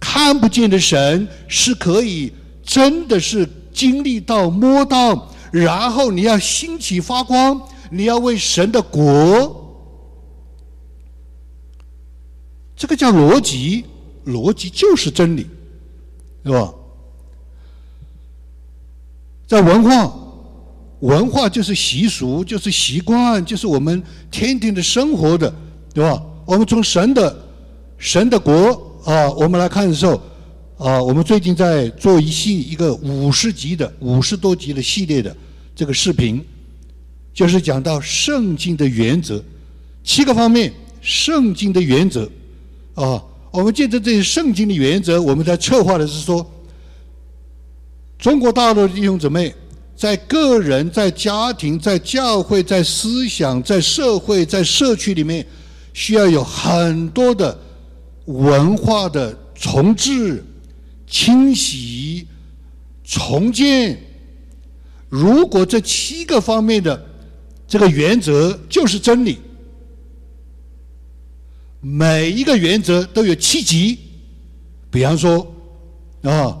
[0.00, 2.32] 看不见的神是可以
[2.62, 5.30] 真的是经历到摸到。
[5.50, 7.60] 然后你要兴起发光，
[7.90, 9.86] 你要为神的国，
[12.74, 13.84] 这个叫逻辑，
[14.26, 15.46] 逻辑就是真理，
[16.44, 16.74] 是吧？
[19.46, 20.12] 在文化，
[21.04, 25.52] 文化就是习俗，就是习惯，就是我们天天的生活的，
[25.92, 26.22] 对吧？
[26.46, 27.44] 我们从神的
[27.98, 28.52] 神的国
[29.04, 30.20] 啊，我们来看的时候。
[30.76, 35.34] 啊，我们最近在做一系一个五十集的五十多集的系列的
[35.74, 36.44] 这个视频，
[37.32, 39.40] 就是讲到圣经的原则，
[40.02, 42.28] 七个方面，圣经的原则。
[42.94, 46.44] 啊，我们借着这些圣经的原则，我们在策划的是说，
[48.18, 49.54] 中国大陆的弟兄姊妹，
[49.96, 55.46] 在个人、在家庭、在教会、在思想、在社会、在社区里面，
[55.92, 57.58] 需要有很多的
[58.26, 60.44] 文化的重置。
[61.06, 62.26] 清洗、
[63.04, 63.96] 重建，
[65.08, 67.06] 如果这七个方面的
[67.68, 69.38] 这个原则就是真理，
[71.80, 73.96] 每一个原则都有七级。
[74.90, 75.46] 比方说
[76.22, 76.58] 啊，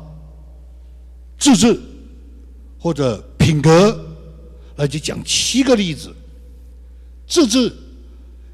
[1.36, 1.80] 自治
[2.84, 3.98] 或者品格，
[4.76, 6.12] 那就讲七个例子。
[7.26, 7.72] 自治，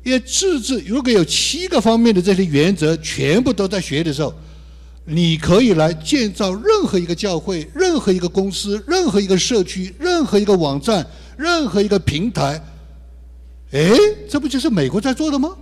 [0.04, 4.32] 因为自治如果有七个方面的这些原则全部都在学的时候。
[5.06, 11.04] 你可以来建造任何一个教会、任何一个公司、任何一个社区、任何一个网站、
[11.36, 12.62] 任何一个平台。
[13.72, 13.90] 哎，
[14.28, 15.56] 这不就是美国在做的吗？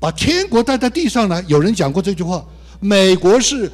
[0.00, 1.44] 把天国带在地上来。
[1.48, 2.42] 有人讲过这句话：
[2.80, 3.70] 美国是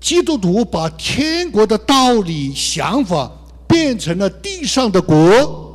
[0.00, 3.30] 基督徒把天国的道理、想法
[3.66, 5.66] 变成了地上的国。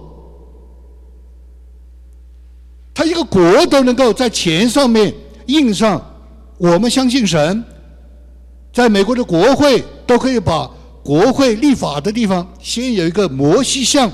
[2.93, 5.13] 他一个国都能够在钱上面
[5.47, 5.99] 印上
[6.57, 7.63] “我们相信神”。
[8.71, 10.69] 在美国的国会都可以把
[11.03, 14.11] 国会立法的地方先有一个摩西像，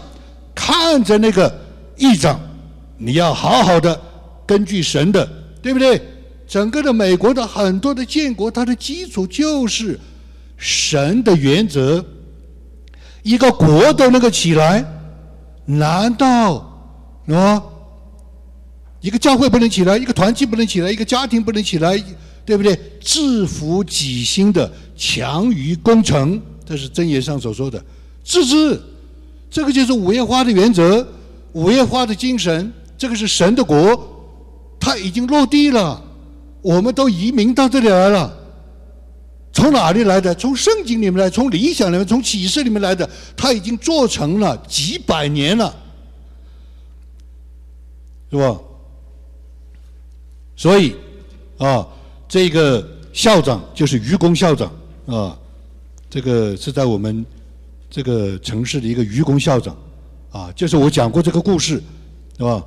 [0.56, 1.54] 看着那个
[1.98, 2.40] 议长，
[2.98, 4.00] 你要好好的
[4.46, 5.26] 根据神的，
[5.62, 6.02] 对不对？
[6.50, 10.00] 整个的美国的很多的建国，它的基础就是
[10.58, 12.04] 神的原则。
[13.22, 14.84] 一个国都能够起来，
[15.66, 16.56] 难道
[17.28, 17.64] 啊？
[19.00, 22.04] 一个教会不能起来，一个团体不能起来，一个家庭不能起来？
[22.44, 22.76] 对不对？
[23.00, 27.80] 制服己心的强于攻城，这是箴言上所说的。
[28.24, 28.82] 自治，
[29.52, 31.08] 这个就是五叶花的原则，
[31.52, 32.74] 五叶花的精神。
[32.98, 34.26] 这个是神的国，
[34.80, 36.06] 它已经落地了。
[36.70, 38.32] 我们都移民到这里来了。
[39.52, 40.36] 从哪里来的？
[40.36, 43.10] 从圣经里面来，从理想里面，从启示里面来的。
[43.36, 45.76] 它已经做成了几百年了，
[48.30, 48.60] 是吧？
[50.56, 50.96] 所以，
[51.58, 51.88] 啊。
[52.28, 54.72] 这个校长就是愚公校长
[55.08, 55.36] 啊，
[56.12, 57.26] 这个是在我们
[57.90, 59.76] 这个城市的一个愚公校长
[60.32, 61.82] 啊，就是我讲过这个故事
[62.38, 62.64] 是吧？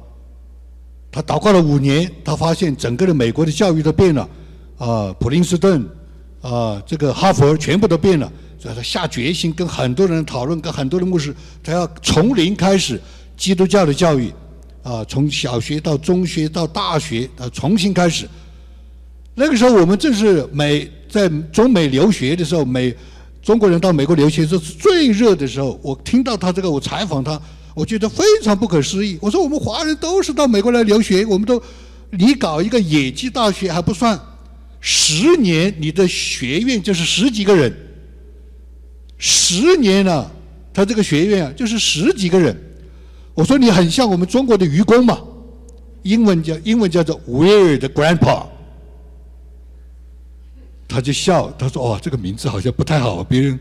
[1.12, 4.26] 他祷告了五年，他发现整个的美国的教育都变了，
[4.78, 5.86] 啊，普林斯顿，
[6.40, 12.98] 啊，这个哈佛全部都变了，所以他下决心跟很多人讨论，跟很多的牧师，他要从零开始
[13.36, 14.32] 基督教的教育，
[14.82, 18.26] 啊，从小学到中学到大学，啊，重新开始。
[19.34, 22.94] 那个时候我们正是美在中美留学的时候，美
[23.42, 25.78] 中国人到美国留学这是最热的时候。
[25.82, 27.38] 我听到他这个，我采访他。
[27.74, 29.18] 我觉得非常不可思议。
[29.20, 31.62] 我说我们华人都是到美国来留学，我们都，
[32.10, 34.20] 你搞一个野鸡大学还不算，
[34.80, 37.74] 十年你的学院就是十几个人，
[39.16, 40.30] 十年了，
[40.74, 42.54] 他这个学院啊就是十几个人。
[43.34, 45.18] 我说你很像我们中国的愚公嘛，
[46.02, 48.46] 英文叫英文叫做 Weird Grandpa，
[50.86, 53.58] 他就笑，他说哦这个名字好像不太好，别人。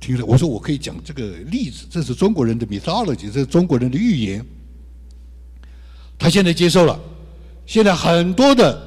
[0.00, 4.44] 听了，我说我可以讲这个例子，这是中国人的 mythology，这是中国人的预言。
[6.18, 6.98] 他现在接受了，
[7.66, 8.80] 现在很多的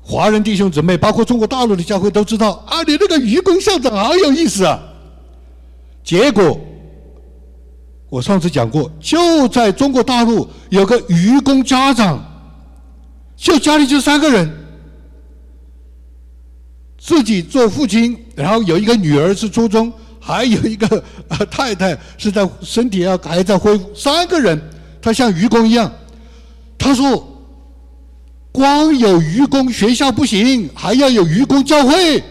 [0.00, 4.82] 华人弟兄姊妹，包括中国大陆的教会都知道啊，你那个愚公校长好有意思啊。
[6.02, 6.58] 结果
[8.08, 12.22] 我上次讲过，就在中国大陆有个愚公家长，
[13.36, 14.50] 就家里就三个人。
[16.98, 21.02] 自己做父亲，然后有一个女儿是初中，还有一个
[21.48, 24.60] 太太是在身体要还在恢复，三个人，
[25.00, 25.90] 他像愚公一样。
[26.76, 27.26] 他说
[28.52, 32.22] ：“光有愚公学校不行，还要有愚公教会。”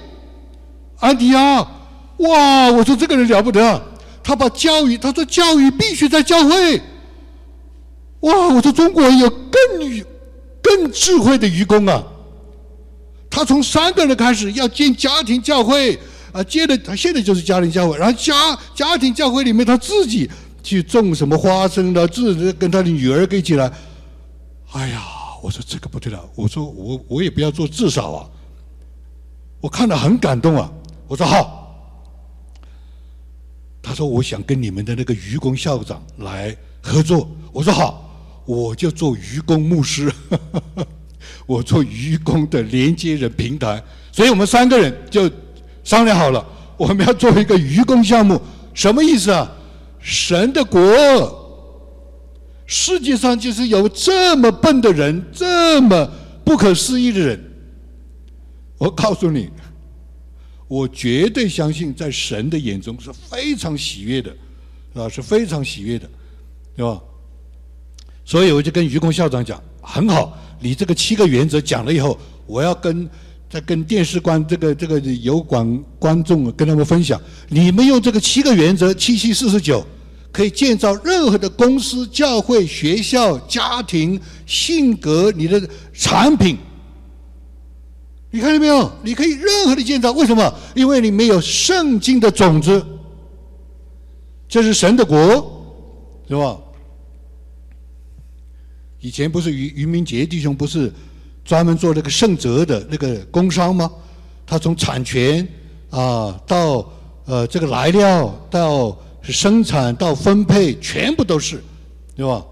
[1.00, 1.66] 安迪啊，
[2.18, 2.70] 哇！
[2.72, 3.82] 我说这个人了不得，
[4.24, 6.82] 他把教育，他说教育必须在教会。
[8.22, 8.48] 哇！
[8.50, 10.04] 我说中国有更
[10.62, 12.04] 更智慧的愚公啊。
[13.30, 15.98] 他从三个人开始要建家庭教会，
[16.32, 20.30] 啊，建的他现在就是家庭教会，然后家家庭教会里面他自己
[20.64, 23.72] 去种什么花生的，自己跟他的女儿一起来。
[24.72, 25.02] 哎呀，
[25.42, 28.30] 我说这个不对了，我说我我也不要做至少啊，
[29.62, 30.72] 我看了很感动啊，
[31.08, 31.56] 我说好。
[33.82, 40.12] 他说我想跟你们的那个愚公校长来合作，我说好，我就做愚公牧师。
[41.48, 43.82] 我做愚公的连接人平台，
[44.12, 45.28] 所以我们三个人就
[45.84, 46.46] 商量好了，
[46.78, 48.40] 我们要做一个愚公项目，
[48.74, 49.50] 什么意思啊？
[50.00, 50.80] 神的国，
[52.66, 56.12] 世界上就是有这么笨的人，这么
[56.44, 57.42] 不可思议的人。
[58.78, 59.50] 我告诉你，
[60.68, 64.36] 我绝对相信，在神的眼中是非常喜悦的，
[64.94, 66.08] 啊，是非常喜悦的，
[66.76, 67.02] 对吧？
[68.26, 70.38] 所以我就跟愚公校长讲，很好。
[70.60, 73.10] 你这个七个原则讲了以后，我要跟
[73.50, 79.86] 再跟电视观这个这个有广观众跟他们分享，你们用这个七个原则七七四十九，
[80.32, 85.62] 可以建造任何的公司、教会、学校、家庭、性格、你的
[85.94, 86.58] 产品。
[88.30, 88.92] 你看见没有？
[89.04, 90.54] 你可以任何的建造，为什么？
[90.76, 92.86] 因为你没有圣经的种子，
[94.50, 95.18] 这是神的国，
[96.28, 96.58] 是吧？
[99.08, 100.92] 以前不是于于明杰弟兄不是
[101.46, 103.90] 专门做那个圣泽的那个工商吗？
[104.46, 105.48] 他从产权
[105.90, 106.86] 啊到
[107.24, 111.64] 呃这个来料到生产到分配全部都是，
[112.18, 112.46] 对吧？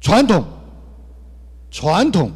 [0.00, 0.42] 传统
[1.70, 2.32] 传统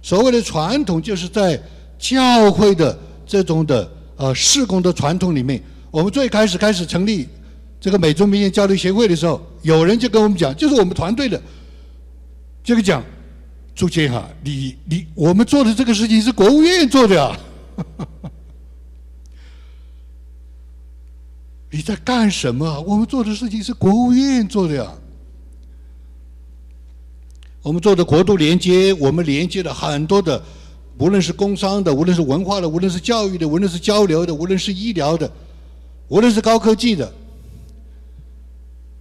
[0.00, 1.62] 所谓的传统就是在
[1.98, 7.28] 教会的这种的呃事工的传统里面，我们最开始开始成立
[7.78, 11.38] 这个美中民间交流协会的时候，有人就跟我们讲，就是我们团队的。
[12.64, 13.02] 这个讲，
[13.74, 17.36] 朱建哈，你你我们做的这个事情是国务院做的呀，
[21.68, 22.80] 你在干什么？
[22.82, 24.94] 我们做的事情是国务院做的呀。
[27.62, 30.40] 我们做的国度连接，我们连接了很多的，
[30.98, 35.28] 无论是工商的，无论是文化的，无论是教育的，无论是交流的，无论是医疗的，
[36.06, 37.12] 无论是高科技的，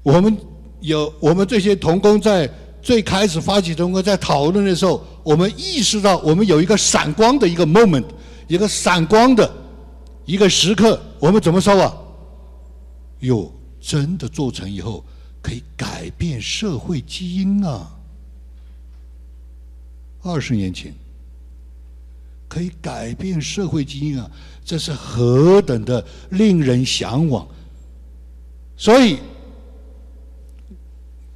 [0.02, 0.36] 我们
[0.80, 2.52] 有我们这些童工在。
[2.82, 8.06] 最开始发起中国在讨论的时候，我们意识到我们有一个闪光的一个 moment，
[8.48, 9.50] 一个闪光的
[10.26, 11.00] 一个时刻。
[11.20, 11.96] 我们怎么说啊？
[13.20, 15.06] 哟，真的做成以后
[15.42, 17.88] 可以改变社会基因啊！
[20.24, 20.94] 二十年前
[22.48, 24.30] 可以改变社会基因啊，
[24.66, 27.48] 这是何等的令人向往！
[28.76, 29.20] 所以。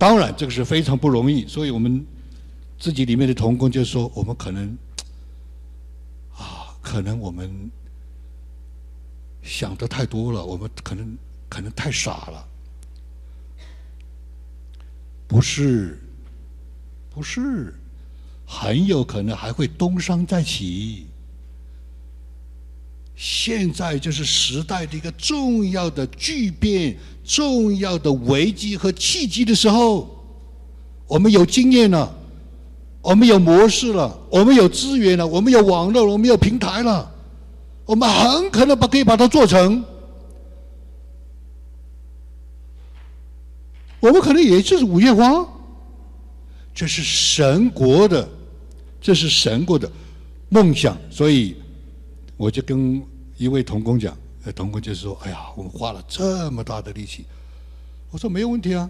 [0.06, 2.06] 当然，这个是非常不容易，所以我们
[2.78, 4.78] 自己里面的同工就说，我们可能
[6.38, 7.72] 啊，可能我们
[9.42, 11.18] 想的太多了，我们可能
[11.50, 12.48] 可能太傻了。
[15.28, 16.00] 不是，
[17.10, 17.74] 不是，
[18.46, 21.08] 很有可能还会东山再起。
[23.16, 30.10] 现在就是时代的一个重要的巨变、重要的危机和契机的时候，
[31.08, 32.14] 我们有经验了，
[33.02, 37.10] 我们有模式了，我们有资源了，我们有网络，我们有平台了，
[37.86, 39.82] 我们很可能把可以把它做成。
[44.02, 45.48] 我们可能也就是五月花，
[46.74, 48.28] 这是神国的，
[49.00, 49.90] 这是神国的
[50.50, 51.56] 梦想，所以。
[52.38, 53.02] 我就跟
[53.38, 57.26] 一位童工讲，呃，童工就说：“哎呀，我们花了这么大的力气。”
[58.12, 58.90] 我说：“没有问题啊，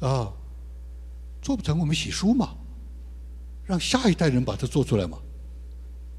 [0.00, 0.32] 啊，
[1.40, 2.54] 做不成我们写书嘛，
[3.64, 5.18] 让下一代人把它做出来嘛，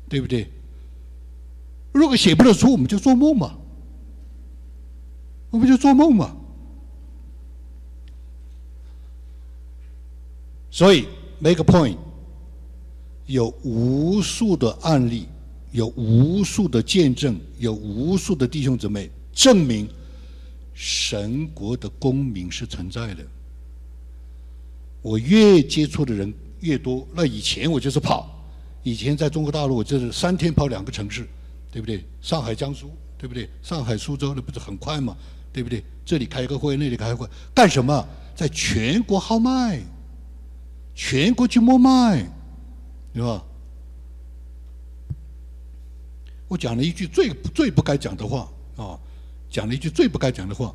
[0.07, 0.49] 对不对？
[1.91, 3.57] 如果写不了书，我们就做梦嘛，
[5.49, 6.35] 我们就做梦嘛。
[10.71, 11.07] 所以
[11.39, 11.97] ，make a point，
[13.25, 15.27] 有无数的案例。”
[15.75, 19.85] 有无数的见证，有无数的弟兄姊妹证明，
[20.73, 23.21] 神国的公民是存在的。
[25.01, 28.41] 我越接触的人越多，那以前我就是跑，
[28.83, 31.27] 以前在中国大陆我就是三天跑两个城市，
[31.69, 32.05] 对不对？
[32.21, 33.49] 上海、江苏，对不对？
[33.61, 35.13] 上海、苏州那不是很快吗？
[35.51, 35.83] 对不对？
[36.05, 38.07] 这里开个会，那里开会，干什么？
[38.33, 39.81] 在全国号脉，
[40.95, 42.25] 全国去摸脉，
[43.13, 43.43] 对吧？
[46.47, 48.99] 我讲了一句最最不该讲的话啊，
[49.49, 50.73] 讲了一句最不该讲的话。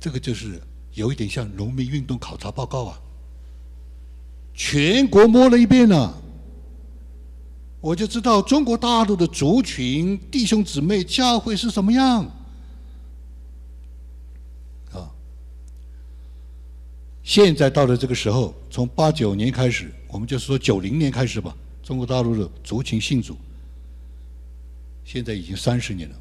[0.00, 0.60] 这个就是
[0.92, 3.00] 有一点像农民运动考察报告啊，
[4.52, 6.14] 全国摸了一遍呢，
[7.80, 12.24] 我就知道中国大陆的族群弟兄姊妹教会是什么样
[14.92, 15.10] 啊。
[17.22, 23.36] 现在到了这个时候，从八九年开始，我们就是说九零年开始吧，中国大陆的族群信主。
[25.04, 26.16] 现在已经三十年了，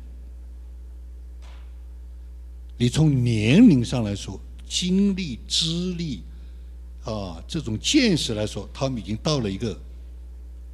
[2.77, 6.21] 你从年龄上来说，经历、资历，
[7.05, 9.79] 啊，这种见识来说，他们已经到了一个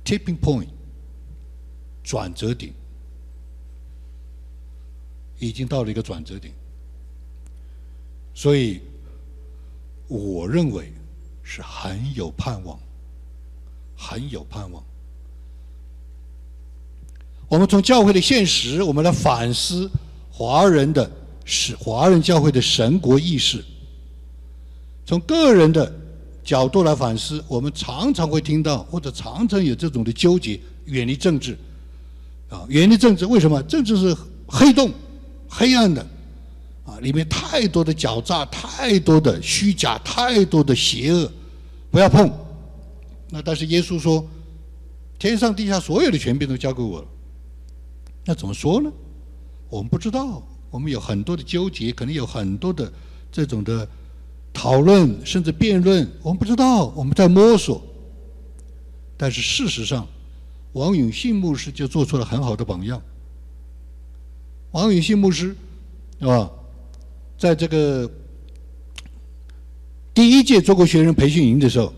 [0.04, 0.68] tipping point，
[2.04, 2.74] 转折点，
[5.38, 6.54] 已经到了一个转折点，
[8.34, 8.82] 所以
[10.08, 10.92] 我认为
[11.44, 12.80] 是很有盼望，
[13.96, 14.84] 很有盼望。
[17.50, 19.90] 我们从教会的现实，我们来反思
[20.32, 21.10] 华人的
[21.44, 23.66] 是华人教会的神国意识。
[25.04, 25.92] 从个人的
[26.44, 31.58] 角度来反思，我们常常会听到，或者常常有这种的纠结：远离政治，
[32.50, 33.26] 啊，远离政治。
[33.26, 33.62] 为什么？
[33.64, 34.92] 政治是黑洞、
[35.50, 36.06] 黑暗的，
[36.86, 41.32] 啊，里面太多的狡诈，太多的虚假，太多的邪恶，
[41.90, 42.32] 不要碰。
[43.32, 44.24] 那但是耶稣说，
[45.18, 47.08] 天上地下所有的权柄都交给我了。
[48.30, 48.92] 那怎么说呢？
[49.72, 52.94] 我们不知道，我们有很多的纠结，可能有很多的
[53.32, 53.90] 这种的
[54.54, 57.82] 讨论，甚至辩论，我们不知道，我们在摸索。
[59.18, 60.08] 但是事实上，
[60.74, 63.02] 王永信牧师就做出了很好的榜样。
[64.74, 65.56] 王永信牧师，
[66.20, 66.52] 啊？
[67.36, 68.08] 在这个
[70.14, 71.92] 第一届中国学生培训营的时候，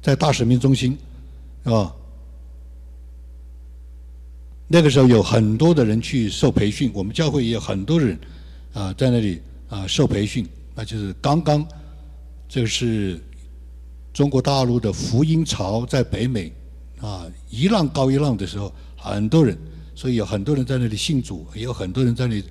[0.00, 0.96] 在大使命中心，
[1.64, 1.94] 啊？
[4.74, 8.18] 那个时候有很多的人去受培训，我们教会也有很多人
[8.72, 10.44] 啊在那里啊受培训。
[10.74, 11.64] 那就是刚刚，
[12.48, 13.20] 这个是
[14.12, 16.52] 中国大陆的福音潮在北美
[17.00, 19.56] 啊一浪高一浪的时候，很多人，
[19.94, 22.42] 所以有很多人在那里信主，也有很多人在那里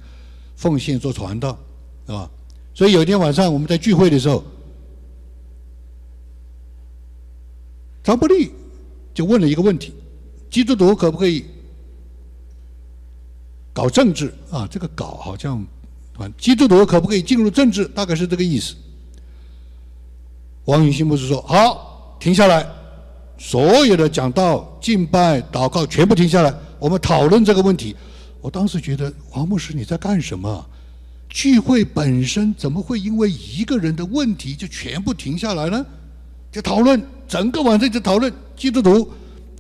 [0.56, 1.60] 奉献做传道，
[2.06, 2.32] 啊，
[2.74, 4.42] 所以有一天晚上我们在聚会的时候，
[8.02, 8.50] 张伯利
[9.14, 9.92] 就问了一个问题：
[10.50, 11.44] 基督徒可不可以？
[13.74, 15.66] 搞政治啊，这个“搞”好像，
[16.38, 17.86] 基督徒可不可以进入政治？
[17.86, 18.76] 大概是这个意思。
[20.66, 22.66] 王永信牧师说：“好，停下来，
[23.40, 27.96] 所有的讲道、敬拜、祷告全部停下来，我们讨论这个问题。”
[28.40, 30.66] 我当时觉得，王牧师你在干什么？
[31.28, 35.84] 聚会本身怎么会因为一个人的问题就全部停下来呢？
[36.52, 39.12] 就讨论整个晚上就讨论基督徒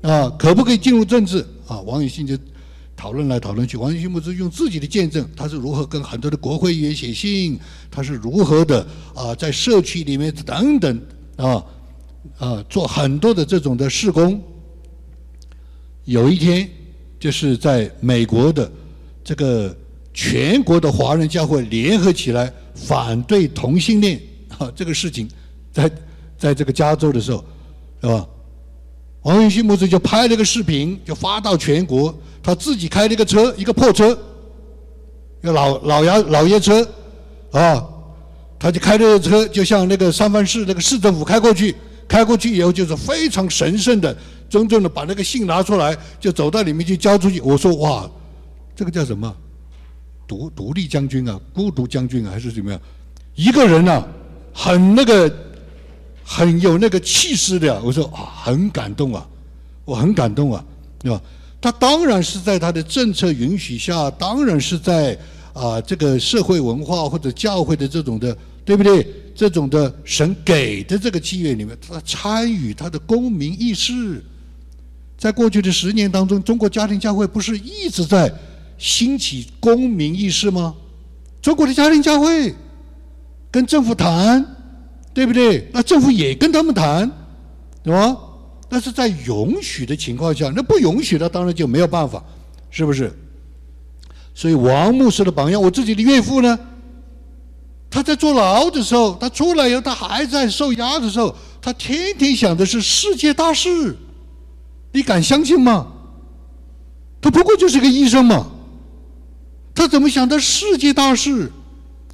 [0.03, 1.39] 啊，可不可以进入政治？
[1.68, 2.38] 啊，王永信就。
[2.96, 7.60] 讨论来讨论去，王永信牧师用自己的见证，他是如何跟很多的国会议员写信，
[7.91, 11.02] 他是如何的啊，在社区里面等等
[11.36, 11.66] 啊
[12.38, 14.41] 啊做很多的这种的事工。
[16.06, 16.70] 有一天，
[17.20, 18.72] 就是在美国的
[19.24, 19.76] 这个
[20.14, 24.22] 全国的华人教会联合起来反对同性恋
[24.58, 25.28] 啊，这个事情，
[25.72, 25.91] 在
[26.38, 27.44] 在这个加州的时候，
[28.02, 28.28] 是吧？
[29.24, 32.13] 王永庆牧师就拍了个视频，就发到全国。
[32.41, 34.11] 他自己开了一个车，一个破车，
[35.41, 36.86] 一个老老爷老爷车，
[37.51, 37.84] 啊，
[38.59, 41.74] 他就开这个车，就像那个三藩市那个市政府开过去，
[42.05, 44.15] 开过去以后就是非常神圣的，
[44.49, 47.39] 真正的把那个信拿出来，就走到里面去交出去。
[47.39, 48.09] 我说哇，
[48.76, 49.34] 这个叫什么？
[50.28, 52.80] 独独立将军啊，孤独将军啊，还是怎么样？
[53.36, 54.05] 一个人啊，
[54.53, 55.34] 很那个，
[56.24, 57.82] 很有那个气势的。
[57.84, 59.28] 我说啊，很感动啊，
[59.86, 60.63] 我很感动啊，
[60.99, 61.21] 对吧？
[61.61, 65.17] 他当然是在他的政策允许下，当然是在
[65.53, 69.05] 啊这个社会文化或者教会的这种的，对不对？
[69.36, 74.24] 这种的神给的这个契约里面，他参与他的公民意识。
[75.17, 78.32] 在过去的十年当中，中国家庭教会不是一直在
[78.78, 80.76] 兴起公民意识吗？
[81.41, 82.53] 中国的家庭教会
[83.49, 84.45] 跟政府谈，
[85.14, 85.70] 对不对？
[85.72, 87.09] 那政府也跟他们谈，
[87.84, 88.18] 对吧？
[88.70, 92.24] 那是在允许的情况下，那不允许的当然就没有办法，
[92.72, 93.14] 是不是？
[94.34, 96.57] 所以王牧师的榜样，我自己的岳父呢，
[97.89, 103.95] 他在坐牢的时候，他出来以后，他还在受压的时候，他天天想的是世界大事，
[104.91, 105.88] 你敢相信吗？
[107.22, 108.47] 他不过就是个医生嘛，
[109.76, 111.51] 他怎么想的世界大事，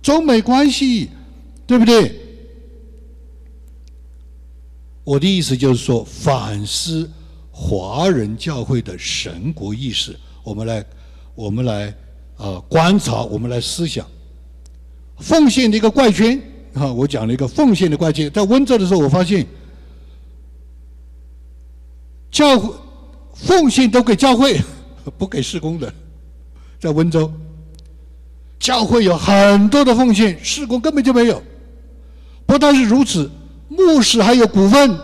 [0.01, 1.09] 中美关系，
[1.65, 2.28] 对不对？
[5.09, 7.09] 我的意思就是说，反思
[7.51, 10.85] 华人教会的神国意识，我们来，
[11.33, 11.91] 我们来，
[12.37, 14.05] 呃，观察，我们来思想，
[15.17, 16.39] 奉献的一个怪圈
[16.75, 16.93] 啊！
[16.93, 19.43] 我讲了一个奉献的怪圈，在温州的时候，我发现
[22.29, 22.71] 教会
[23.33, 24.61] 奉献都给教会，
[25.17, 25.91] 不给施工的，
[26.79, 27.33] 在温州，
[28.59, 31.41] 教会有很多的奉献，施工根本就没有。
[32.45, 33.27] 不但是如此。
[33.69, 34.99] 牧师还有股份，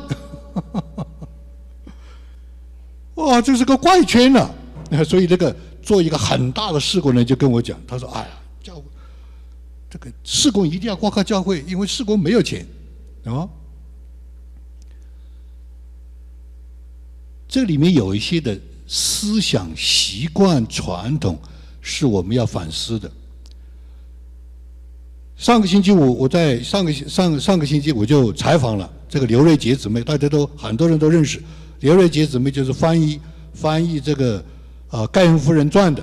[3.16, 4.50] 哇，这是个怪圈呐！
[5.08, 8.28] 所以这个做一个很大的事工呢就跟我讲，他说：“哎呀，
[8.62, 8.82] 教
[9.90, 12.66] 这个事工一定要挂靠教会，因为事工没有钱
[13.24, 13.48] 啊。”
[17.48, 21.40] 这里面有一些的思想习惯传统
[21.80, 23.10] 是我们要反思的。
[25.38, 31.42] 上个星期五，我在上个上上个星期我就采访了这个刘瑞杰姊妹，大家都很多人都认识。
[31.82, 33.20] 刘瑞杰姊妹就是翻译
[33.54, 34.44] 翻译这个
[34.90, 36.02] 呃《盖恩夫人传》的，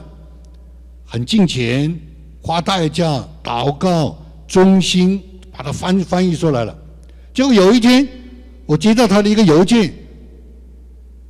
[1.07, 1.99] 很尽钱，
[2.43, 5.21] 花代价，祷告，忠心，
[5.51, 6.77] 把它翻翻译出来了。
[7.33, 8.07] 结果有一天，
[8.67, 9.93] 我接到他的一个邮件，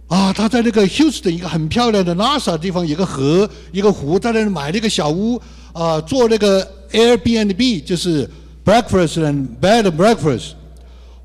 [0.08, 5.40] 啊，他在那个休斯顿一个很漂亮的 NASA 地方，有个河，一个湖，在那里买了一个小屋，
[5.72, 6.66] 啊，做那个。
[6.92, 8.28] Airbnb 就是
[8.62, 10.50] breakfast and bed breakfast，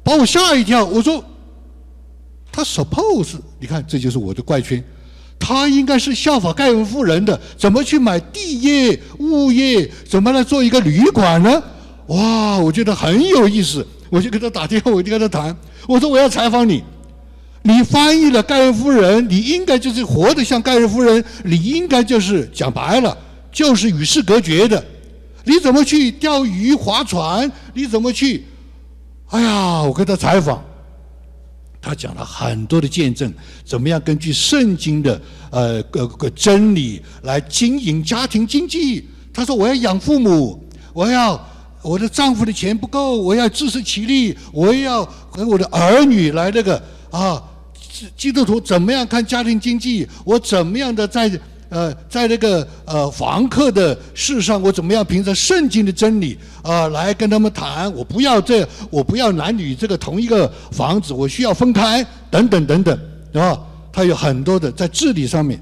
[0.02, 0.86] 把我吓一跳。
[0.86, 1.22] 我说，
[2.54, 4.82] 他 suppose 你看这就是我的怪圈，
[5.38, 11.62] 他应该是效法盖恩夫人的，怎么去买地业物业，怎么来做一个旅馆呢？
[12.06, 15.54] 哇，我觉得很有意思，我就跟他打电话，我就跟他谈，
[15.86, 16.82] 我说我要采访你，
[17.64, 23.18] 你翻译了盖恩夫人，你应该就是活得像盖恩夫人，你应该就是讲白了，
[23.52, 24.84] 就是与世隔绝的。
[25.44, 27.50] 你怎么去钓鱼、划船？
[27.74, 28.46] 你怎么去？
[29.28, 30.62] 哎呀，我跟他采访，
[31.82, 33.34] 他讲了很多的见证，
[33.64, 35.22] 怎么样根据圣经的
[35.52, 39.08] 呃个个真理来经营家庭经济？
[39.34, 40.62] 他说：“我要养父母，
[40.94, 41.40] 我要
[41.82, 47.42] 我的丈夫的钱不够，我要自食其力，我要和我的儿女来那个啊，
[48.18, 50.08] 基督徒怎么样看家庭经济？
[50.26, 51.32] 我怎么样的在？”
[51.70, 57.94] 呃，在那个呃房客的事上，我怎么样凭着圣经的真理啊来跟他们谈？
[57.94, 63.00] 我不要这，我不要男女这个同一个房子，我需要分开，等等等等，
[63.34, 63.60] 啊，
[63.92, 65.62] 他有很多的在治理上面。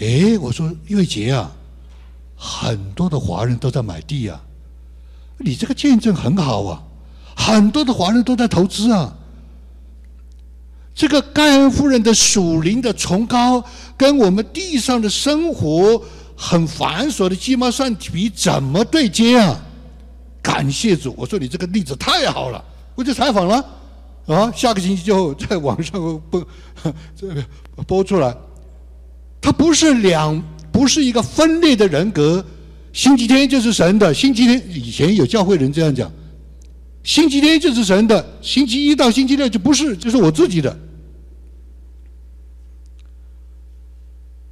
[0.00, 1.50] 哎，我说岳杰啊，
[2.36, 4.40] 很多的华人都在买地啊，
[5.38, 6.82] 你这个见证很好啊，
[7.36, 9.16] 很多的华人都在投资啊。
[10.96, 13.62] 这个盖恩夫人的属灵的崇高，
[13.98, 16.02] 跟我们地上的生活
[16.34, 19.60] 很繁琐的鸡毛蒜皮怎么对接啊？
[20.40, 21.14] 感谢主！
[21.18, 23.62] 我说你这个例子太好了，我就采访了，
[24.26, 26.42] 啊，下个星期就在网上播，
[27.14, 27.44] 这个
[27.86, 28.34] 播出来。
[29.38, 30.42] 他不是两，
[30.72, 32.42] 不是一个分裂的人格。
[32.94, 36.10] 星期天就是神的，星期天以前有教会人这样讲，
[37.02, 40.74] 星期天就是神的，星期一到星期六就不是，就是我自己的。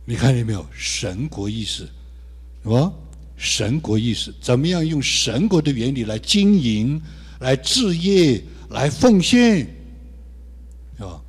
[0.05, 0.65] 你看见没有？
[0.73, 1.89] 神国意识，
[2.63, 2.93] 是吧？
[3.37, 7.01] 神国意识怎么样用神国的原理来经营、
[7.41, 9.59] 来置业、来奉献，
[10.97, 11.21] 是吧？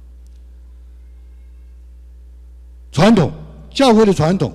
[2.92, 3.32] 传统
[3.74, 4.54] 教会的传统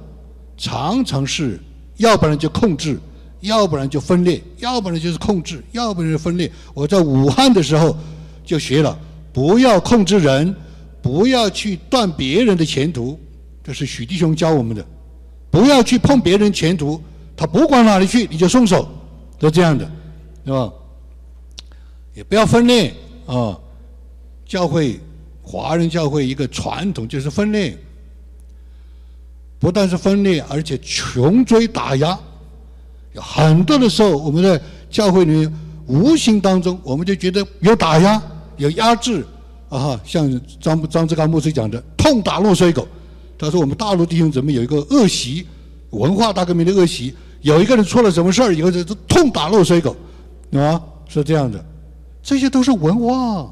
[0.56, 1.58] 常常是，
[1.96, 3.00] 要不然就控制，
[3.40, 6.50] 要不然就分裂，要不然就是控制，要不然就分裂。
[6.72, 7.96] 我在武汉的时候
[8.44, 8.98] 就学了，
[9.32, 10.54] 不要控制人，
[11.02, 13.18] 不要去断别人的前途，
[13.62, 14.84] 这是许弟兄教我们的。
[15.50, 17.00] 不要去碰别人前途，
[17.36, 18.88] 他不管哪里去，你就松手，
[19.38, 19.90] 都这样的，
[20.44, 20.72] 是吧？
[22.14, 22.94] 也不要分裂
[23.26, 23.58] 啊！
[24.44, 24.98] 教会，
[25.42, 27.76] 华人教会一个传统就是分裂。
[29.58, 32.18] 不但是分裂，而且穷追打压，
[33.12, 35.48] 有很多的时候，我们在教会里
[35.86, 38.20] 无形当中，我们就觉得有打压、
[38.56, 39.24] 有压制
[39.68, 40.00] 啊。
[40.04, 42.86] 像张张志刚牧师讲的“痛打落水狗”，
[43.40, 45.46] 他说我们大陆弟兄怎么有一个恶习，
[45.90, 49.96] 文化大革命的恶习，有一个人出了什么事儿以后就痛打落水狗，
[50.52, 50.78] 啊，
[51.08, 51.64] 是这样的，
[52.22, 53.50] 这些都是文化。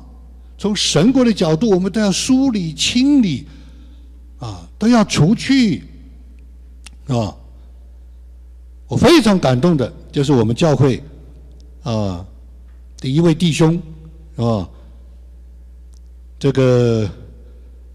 [0.58, 3.46] 从神国的角度，我们都要梳理、清理，
[4.38, 5.84] 啊，都要除去。
[7.06, 7.34] 啊，
[8.88, 11.02] 我非常感动的，就是我们教会
[11.82, 12.22] 啊
[13.00, 13.80] 的一位弟兄
[14.36, 14.68] 啊，
[16.38, 17.08] 这个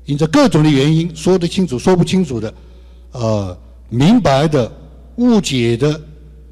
[0.06, 2.54] 因着各种的原因，说得清楚、说不清楚的，
[3.12, 3.58] 呃，
[3.90, 4.72] 明白的、
[5.16, 6.02] 误解的，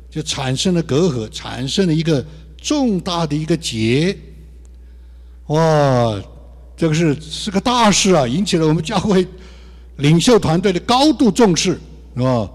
[0.09, 2.25] 就产生了隔阂，产生了一个
[2.57, 4.17] 重大的一个结。
[5.47, 6.21] 哇，
[6.77, 9.27] 这个是是个大事啊，引起了我们教会
[9.97, 11.79] 领袖团队的高度重视。
[12.13, 12.49] 是吧？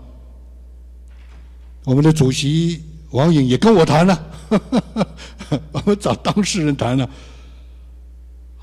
[1.85, 4.27] 我们的主席王颖也跟我谈了，
[5.73, 7.09] 我们找当事人谈了。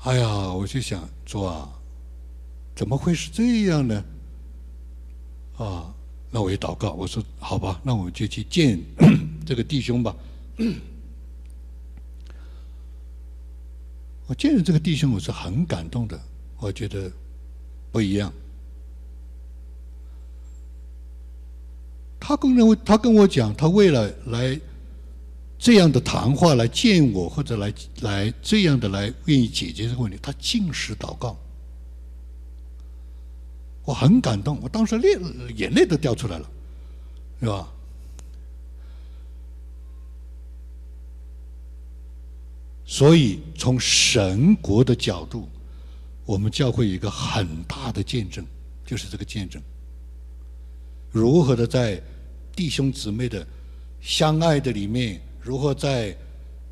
[0.04, 1.68] 哎呀，我就想说啊，
[2.74, 4.04] 怎么会是这样呢？
[5.56, 5.94] 啊，
[6.30, 8.80] 那我也祷告，我说好吧，那我就去见
[9.46, 10.16] 这个弟兄吧。
[14.26, 16.20] 我见了这个弟兄，我是很感动的，
[16.58, 17.12] 我觉得
[17.92, 18.32] 不一样。
[22.18, 24.58] 他跟认为，他跟我讲，他为了来
[25.58, 31.38] 这样的谈话来见我，或者来来这样的来愿意解决这个问题，他尽实祷告，
[33.84, 35.18] 我很感动，我当时泪
[35.54, 36.50] 眼泪都掉出来了，
[37.40, 37.72] 是吧？
[42.84, 45.48] 所以从神国的角度，
[46.24, 48.44] 我们教会有一个很大的见证，
[48.86, 49.62] 就是这个见证，
[51.10, 52.02] 如何的在。
[52.56, 53.44] 弟兄姊妹的
[54.00, 56.16] 相爱的里面，如何在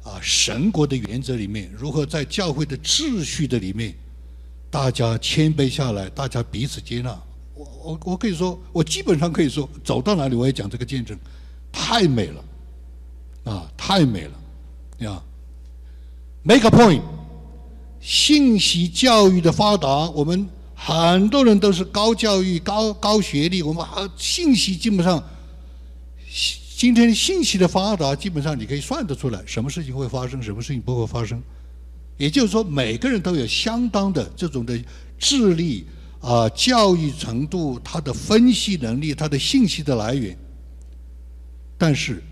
[0.04, 3.92] 啊神国的原则里面，如何在教会的秩序的里面，
[4.72, 7.10] 大家谦卑下来，大家彼此接纳。
[7.54, 11.14] 我我我可以说，我基本上可以说，走到哪里我也讲这个见证，
[11.70, 12.44] 太美了，
[13.52, 14.32] 啊，太美了，
[15.00, 15.22] 呀。
[16.42, 17.02] Make a point，
[18.00, 25.22] 信息教育的发达，我们很多人都是高教育、高高学历，我们还信息基本上。
[26.78, 31.40] 今天信息的发达，基本上你可以算得出来，什么事情会发生，什么事情不会发生。
[32.22, 34.80] 也就是说，每个人都有相当的这种的
[35.18, 35.84] 智力
[36.20, 40.38] 啊，教育程度，他的分析能力，他的信息的来源。
[41.76, 42.22] 但是，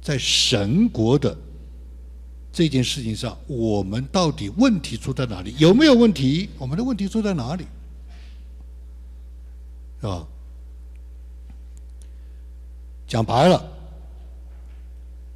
[0.00, 1.36] 在神国的
[2.52, 5.52] 这件事情上，我们到底问题出在哪里？
[5.58, 6.48] 有没有问题？
[6.56, 7.64] 我们的问题出在哪里？
[10.00, 10.24] 是吧？
[13.08, 13.60] 讲白了，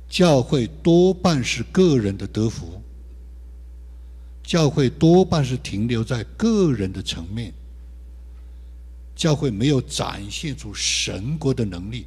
[0.09, 2.81] 教会多半是个人的德福，
[4.43, 7.53] 教会多半是停留在个人的层面，
[9.15, 12.07] 教会没有展现出神国的能力。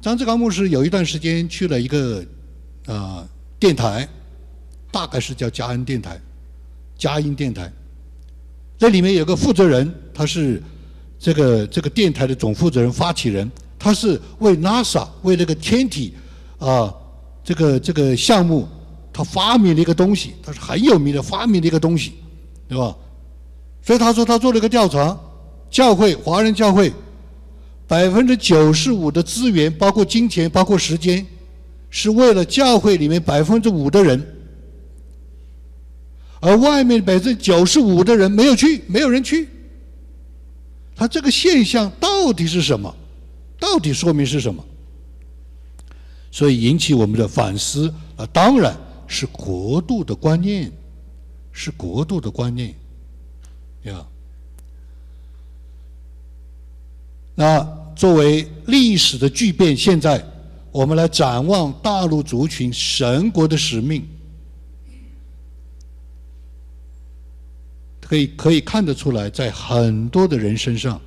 [0.00, 2.24] 张志刚牧师有一段时间去了一个
[2.86, 3.26] 啊
[3.58, 4.08] 电台，
[4.92, 6.20] 大概是叫嘉恩电台、
[6.96, 7.72] 嘉音电台，
[8.78, 10.62] 这里面有个负责人，他是
[11.18, 13.50] 这个这个电台的总负责人、发起人。
[13.78, 16.14] 他是为 NASA 为这个天体
[16.58, 16.92] 啊
[17.44, 18.66] 这个这个项目，
[19.16, 22.12] 他发明了一个东西，他是很有名的发明的一个东西，
[22.68, 22.94] 对吧？
[23.82, 25.18] 所以他说他做了一个调查，
[25.70, 26.92] 教会华人教会
[27.88, 31.26] 百分之九十五的资源，包括金钱，包括时间，
[31.88, 34.22] 是为了教会里面百分之五的人，
[36.40, 39.48] 而外面百分之九十五的人没有去，没有人去。
[40.94, 42.94] 他这个现象到底是什么？
[43.58, 44.62] 到底说明是什么？
[46.30, 48.76] 所以引起我们的反思啊，当然
[49.06, 50.70] 是国度的观念，
[51.52, 52.74] 是国度的观念，
[53.82, 54.06] 呀。
[57.34, 57.62] 那
[57.94, 60.24] 作为历史的巨变，现在
[60.72, 64.06] 我们来展望大陆族群神国的使命，
[68.00, 71.00] 可以可以看得出来，在很多的人身上，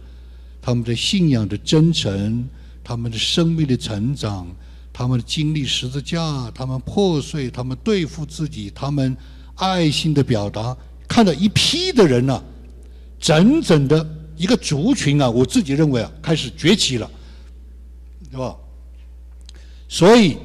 [0.61, 2.47] 他们的信仰的真诚，
[2.83, 4.47] 他们的生命的成长，
[4.99, 9.15] 他们经历十字架，他们破碎，他们对付自己，他们
[9.55, 10.75] 爱心的表达，
[11.07, 12.43] 看到一批的人呢，
[13.17, 17.09] 整整的一个族群啊，我自己认为啊，开始崛起了，
[18.29, 18.57] 是吧？
[19.87, 20.35] 所以，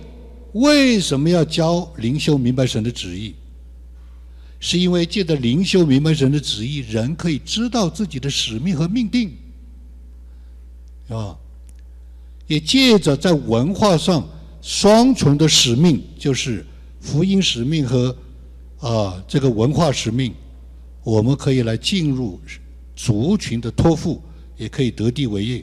[0.52, 3.34] 为什么要教灵修明白神的旨意？
[4.61, 9.32] 是因为借着灵修明白神的旨意，人可以知道自己的使命和命定，
[11.09, 11.36] 啊，
[12.46, 14.24] 也借着在文化上
[14.64, 16.64] 双重的使命，就是
[16.98, 18.16] 福音使命和
[18.78, 20.32] 啊这个文化使命，
[21.02, 22.40] 我们可以来进入
[22.96, 24.22] 族群的托付，
[24.56, 25.62] 也可以得地为业，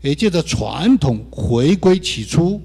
[0.00, 2.62] 也借着传统回归起初。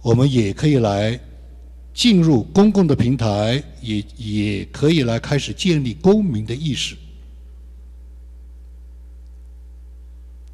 [0.00, 1.20] 我们也可以来
[1.92, 6.96] 进入公共的平台，也也可以来开始建立公民的意识。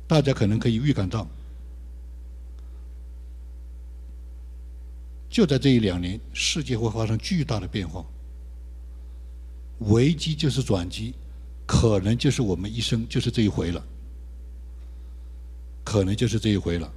[0.09, 1.28] 大家可能可以预感到，
[5.37, 8.03] 就在这一两年，世界会发生巨大的变化。
[9.80, 11.14] 危机就是转机，
[11.66, 13.84] 可能就是我们一生就是这一回了，
[15.84, 16.91] 可能就是这一回了。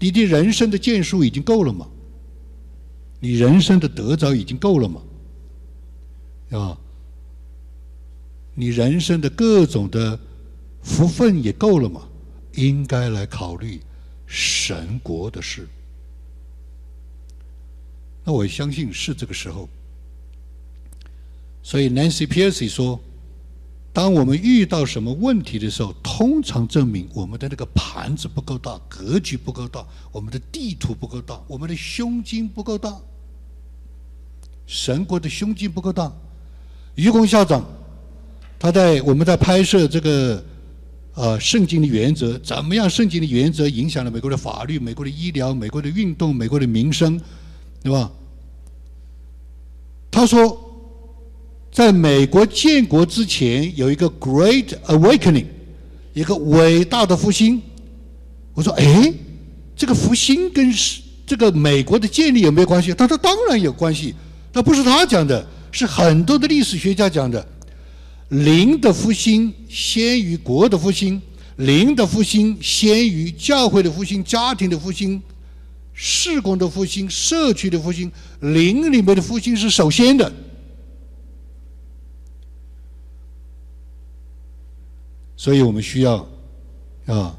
[0.00, 1.88] 你的人生的建树已经够了吗？
[3.20, 5.00] 你人生的得着已经够了吗？
[6.50, 6.76] 啊，
[8.56, 10.18] 你人生的各种的
[10.82, 12.08] 福分也够了吗？
[12.54, 13.80] 应该来考虑
[14.34, 15.68] 神国的事。
[18.24, 19.68] 那我相信是这个时候。
[21.62, 23.00] 所以 Nancy Pearcey 说。
[23.94, 32.92] 当我们遇到什么问题的时候，通常证明我们的那个盘子不够大，格局不够大，我们的地图不够大，我们的胸襟不够大。
[34.66, 36.12] 神国的胸襟不够大。
[36.96, 37.64] 愚公校长，
[38.58, 40.44] 他在我们在拍摄这个
[41.14, 42.88] 呃圣经的原则，怎么样？
[42.88, 47.20] 圣经的原则影响了美国的法律、美国的医疗、美国的运动、美国的民生，
[47.82, 48.10] 对吧？
[50.10, 50.60] 他说。
[51.74, 55.46] 在美国建国之前，有一个 Great Awakening，
[56.12, 57.60] 一个伟大的复兴。
[58.52, 59.12] 我说：“哎，
[59.74, 60.72] 这个复兴跟
[61.26, 64.14] 这个美国的建立有没有关系？”他说：“当然有关系。”
[64.54, 67.44] 那不是他讲的，是很多的历史学家讲的。
[68.28, 71.20] 灵的复兴先于国的复兴，
[71.56, 75.22] 灵的复兴先于教会的复兴、家庭的复兴、
[75.92, 78.10] 事工的复兴、社区的复兴。
[78.40, 80.32] 灵里面的复兴是首先的。
[85.36, 86.26] 所以我们需要
[87.06, 87.38] 啊，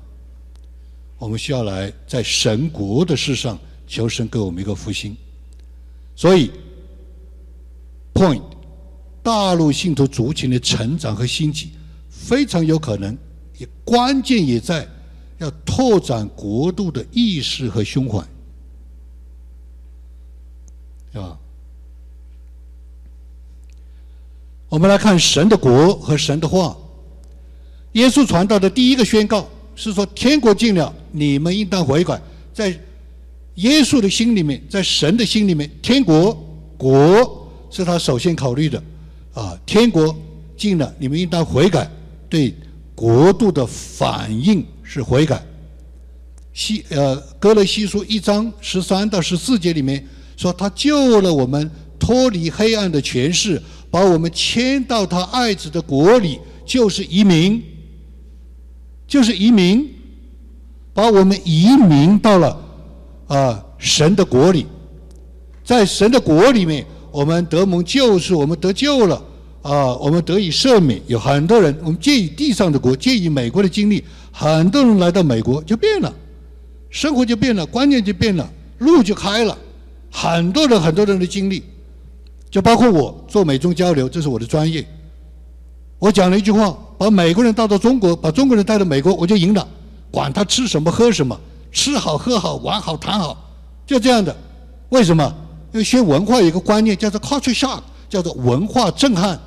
[1.17, 3.57] 我们需要来在神国的事上
[3.88, 5.17] 求神给我们一个复兴。
[6.15, 6.51] 所以
[8.13, 8.43] ，point
[9.26, 11.71] 大陆信徒族群的成长和兴起，
[12.11, 13.17] 非常有可能，
[13.57, 14.88] 也关键也在
[15.39, 18.23] 要拓展国度的意识和胸怀，
[21.11, 21.39] 是吧？
[24.69, 26.78] 我们来看神的国和神的话。
[27.93, 32.21] 耶稣传道的第一个宣告是说：“天国近了，你们应当悔改。”
[32.53, 32.69] 在
[33.55, 36.32] 耶稣的心里面，在神的心里面，天国
[36.78, 38.84] 国是他首先考虑的。
[39.36, 40.15] 啊，天国
[40.57, 41.88] 近了，你们应当悔改。
[42.27, 42.55] 对
[42.95, 45.45] 国度的反应是悔改。
[46.53, 50.03] 西呃，哥勒西书一章十三到十四节里面
[50.36, 51.69] 说：“他救了我们，
[51.99, 53.61] 脱离黑暗的权势，
[53.91, 57.61] 把我们迁到他爱子的国里，就是移民。”
[59.07, 59.88] 就是移民，
[60.91, 62.59] 把我们移民到了
[63.27, 64.65] 啊神的国里，
[65.63, 66.83] 在神的国里面，
[67.16, 69.16] 我们得蒙救赎，我们得救了
[69.61, 71.01] 啊，我们得以赦免。
[71.07, 74.03] 有很多人，我们介于地上的国，介于美国的经历，
[74.34, 76.13] 很多人来到美国就变了，
[76.89, 78.45] 生活就变了，观念就变了，
[78.80, 79.57] 路就开了。
[80.11, 81.63] 很多人，很多人的经历，
[82.49, 84.86] 就包括我做美中交流，这是我的专业。
[85.99, 86.78] 我讲了一句话。
[86.97, 89.68] 把美国人带到中国，把中国人带到美国，我就赢了。
[90.09, 91.38] 管他吃什么喝什么，
[91.70, 93.38] 吃好喝好玩好谈好，
[93.86, 94.34] 就这样的。
[94.89, 95.36] 为什么？
[95.76, 99.38] 因为学文化有一个观念叫做 culture shock，叫做文化震撼。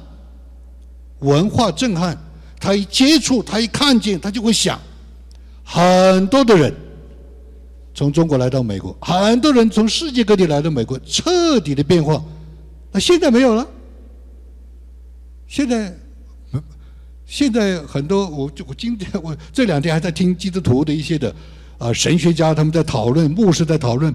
[1.21, 2.15] 文化震撼，
[2.61, 4.79] 他一接触，他一看见，他就会想。
[5.65, 6.75] 很多的人
[7.95, 12.23] 从中国来到美国，很多人从世界各地来到美国，彻底的变化。
[12.93, 13.67] 那现在没有了。
[15.47, 15.97] 现在。
[17.25, 21.35] 现在很多，我就我今天我这两天还在听基督徒的一些的
[21.79, 24.15] 啊神学家他们在讨论，牧师在讨论。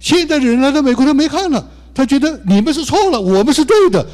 [0.00, 4.06] 现在的人来到美国，他没看了，他觉得你们是错了，我们是对的。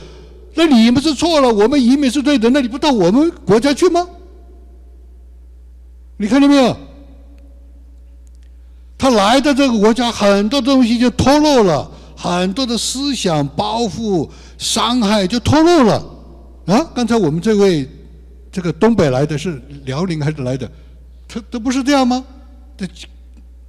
[0.55, 4.07] 那你们是错了，我们移民是对的，那你不到我们国家去吗？
[6.16, 6.76] 你看到没有？
[8.97, 14.28] 他来到这个国家，很多东西就脱落了，很多的思想包袱、
[14.59, 16.05] 伤害就脱落了。
[16.66, 17.89] 啊，刚才我们这位。
[18.53, 20.70] 这个东北来的是辽宁还是来的？
[21.26, 22.24] 他都不是这样吗？
[22.76, 22.87] 这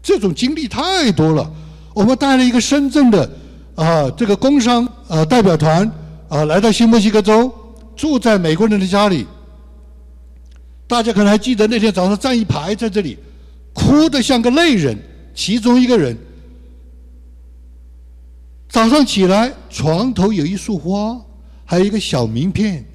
[0.03, 1.51] 这种经历太多了。
[1.95, 3.27] 我们带了一个深圳的
[3.73, 5.89] 啊，这个工商啊代表团
[6.27, 7.49] 啊来到新墨西哥州，
[7.95, 9.25] 住在美国人的家里。
[10.85, 13.17] 大家可能还记得那天早上站一排在这里，
[13.73, 14.97] 哭得像个泪人。
[15.33, 16.17] 其中一个人
[18.69, 21.19] 早上起来，床头有一束花，
[21.63, 22.85] 还有一个小名片。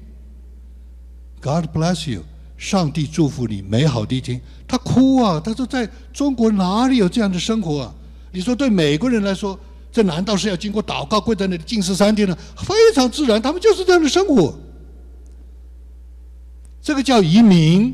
[1.41, 2.21] God bless you，
[2.55, 4.39] 上帝祝福你美好的一天。
[4.67, 7.95] 他哭啊，他说在中国哪里有这样的生活啊？
[8.31, 9.59] 你说对美国人来说，
[9.91, 12.37] 这难道是要经过祷告跪在那里禁食三天呢？
[12.57, 14.57] 非常自然，他们就是这样的生活。
[16.81, 17.93] 这个叫移民，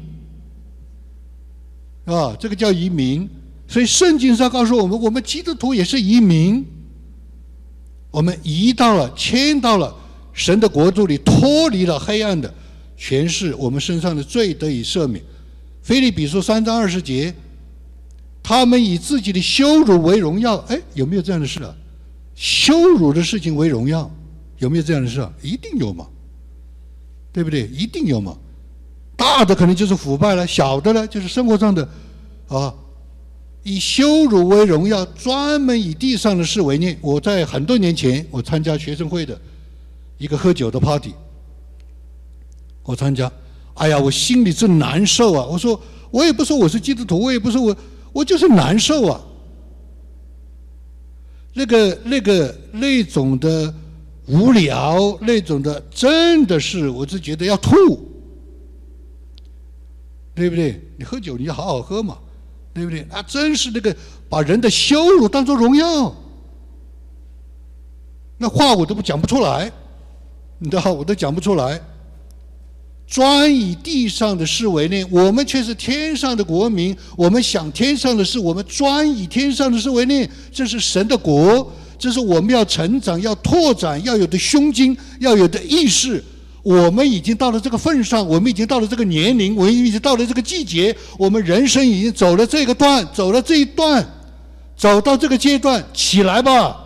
[2.06, 3.30] 啊，这个叫移民。
[3.68, 6.66] 所以圣经上告诉我们，我们基督徒也是移民。
[8.12, 9.94] 我们移到了，迁到了
[10.32, 12.54] 神的国度里，脱离了黑暗的。
[12.96, 15.24] 全是我们身上的罪得以赦免。
[15.84, 17.34] 菲利比书三章二十节，
[18.48, 20.56] 他们以自己的羞辱为荣耀。
[20.70, 21.76] 哎，有没有这样的事啊？
[22.34, 24.10] 羞辱的事情为荣耀，
[24.60, 25.30] 有没有这样的事啊？
[25.42, 26.08] 一定有嘛，
[27.34, 27.68] 对不对？
[27.68, 28.38] 一定有嘛。
[29.18, 31.86] 大的可能就是腐败了，小的呢就是生活上的
[32.48, 32.74] 啊，
[33.64, 36.98] 以羞辱为荣耀，专门以地上的事为念。
[37.02, 39.38] 我在很多年前，我参加学生会的
[40.18, 41.14] 一个喝酒的 party。
[42.82, 43.30] 我参加，
[43.74, 45.46] 哎呀，我心里真难受啊！
[45.46, 45.78] 我说，
[46.12, 47.76] 我也不说我是基督徒，我也不说我，
[48.18, 49.22] 我就是难受啊。
[51.54, 53.72] 那个、那个、那种的
[54.28, 58.10] 无聊，那种的，真的是，我是觉得要吐，
[60.34, 60.82] 对不对？
[60.98, 62.18] 你喝酒，你就好好喝嘛，
[62.74, 63.02] 对不对？
[63.12, 63.96] 啊，真是那个
[64.28, 66.12] 把人的羞辱当做荣耀，
[68.40, 69.72] 那话我都不讲不出来，
[70.58, 71.80] 你知道，我都讲不出来。
[73.08, 76.96] 专以地上的事为念，我们却是天上的国民。
[77.16, 80.30] 我们想天上的事，我们专以天上的事为念。
[80.52, 86.22] 这是神的国，这是我们要成长、要拓展、要有的胸襟、要有的意识。
[86.62, 94.06] 我们已经到了这个份上，我们已经到了这个年龄，我们已经到了这个季节，我们人生已经走了这个段，走了这一段，
[94.76, 96.84] 走到这个阶段，起来吧！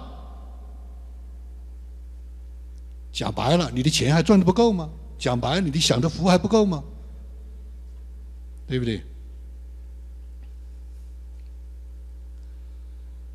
[3.12, 4.88] 讲白了，你的钱还赚的不够吗？
[5.22, 6.84] 讲白了，你想的福还不够吗？
[8.68, 9.04] 对不对？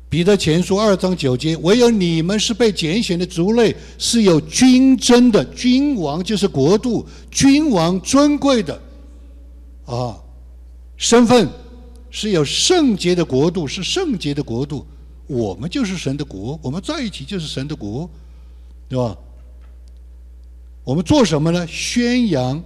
[0.09, 8.81] 彼得前书二章九节，唯有你们是被拣选的族类，是有君尊的君王，就是国度君王尊贵的
[9.85, 10.21] 啊
[10.97, 11.49] 身份，
[12.09, 14.85] 是有圣洁的国度，是圣洁的国度。
[15.25, 18.09] 我们就是神的国，我们在一起就是神的国，
[18.89, 19.17] 对吧？
[20.87, 21.67] 我们做什么呢？
[21.67, 22.63] 宣扬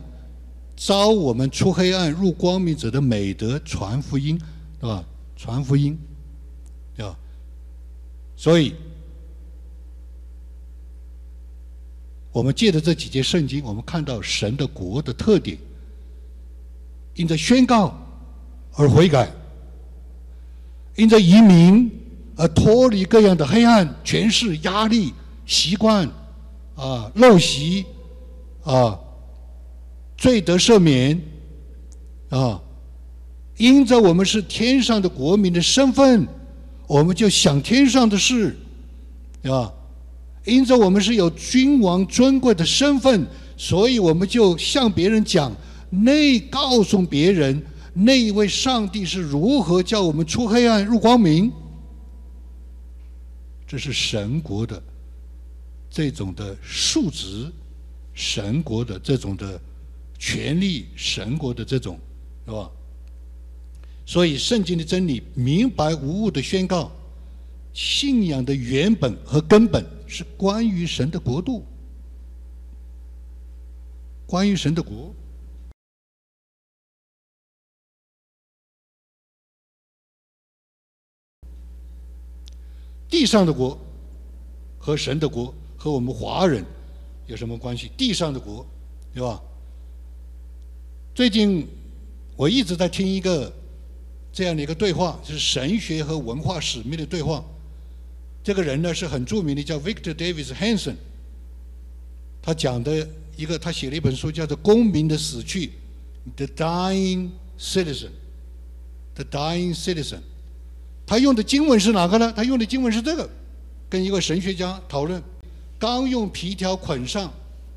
[0.76, 4.40] 招我们出黑暗入光明者的美德，传福音，
[4.80, 5.04] 对吧？
[5.36, 5.98] 传福音，
[6.96, 7.18] 对吧？
[8.36, 8.76] 所以，
[12.32, 15.58] 我们借着这几节圣经，我们看到神的国的特点：
[17.16, 17.98] 因着宣告
[18.74, 19.32] 而悔改，
[20.96, 21.90] 因着移民
[22.36, 25.12] 而脱离各样的黑暗、权势、压力、
[25.48, 26.08] 习惯
[26.76, 27.84] 啊、陋习。
[28.64, 29.00] 啊，
[30.18, 31.20] 罪得赦免，
[32.30, 32.62] 啊，
[33.58, 36.28] 因着我们是天上的国民的身份，
[36.88, 38.56] 我们就想天上的事，
[39.44, 39.74] 啊，
[40.46, 43.26] 因着我们是有君王尊贵的身份，
[43.58, 45.52] 所以我们就向别人讲，
[45.90, 47.62] 那告诉别人
[47.94, 51.52] 那一位上帝是如何叫我们出黑暗入光明，
[53.66, 54.82] 这是神国的
[55.90, 57.52] 这种的数值。
[58.14, 59.60] 神国的这种的
[60.20, 62.00] 权利，神国的这种，
[62.46, 62.70] 是吧？
[64.06, 66.92] 所以圣经的真理明白无误的宣告，
[67.74, 71.66] 信仰的原本和根本是关于神的国度，
[74.26, 75.16] 关于神的国，
[83.08, 83.80] 地上的国
[84.78, 86.66] 和神的国和我们华人。
[87.32, 87.90] 有什么关系？
[87.96, 88.66] 地上的国，
[89.14, 89.42] 对吧？
[91.16, 91.66] 最近
[92.36, 93.52] 我一直在听一个
[94.34, 97.42] 这样的一个对话，就是神学和文化使命的对话。
[98.44, 100.96] 这个人呢是很著名的，叫 Victor Davis Hanson。
[102.42, 103.08] 他讲的
[103.38, 105.68] 一个，他写了一本书，叫做《公民的死去》
[106.36, 110.20] ，The Dying Citizen，The Dying Citizen。
[111.06, 112.34] 他用的经文是哪个呢？
[112.36, 113.30] 他用的经文是这个，
[113.90, 115.22] 跟一个神学家讨论，
[115.82, 117.34] 刚用皮条捆上，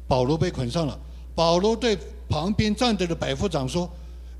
[0.07, 1.01] 保罗被捆上了。
[1.35, 1.99] 保罗对
[2.29, 3.91] 旁边站着的百夫长说：“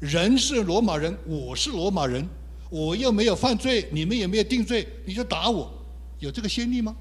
[0.01, 2.29] 人是罗马人，我是罗马人，
[2.69, 5.73] 我又没有犯罪，你们也没有定罪，你就打我，
[6.19, 6.95] 有这个先例吗？”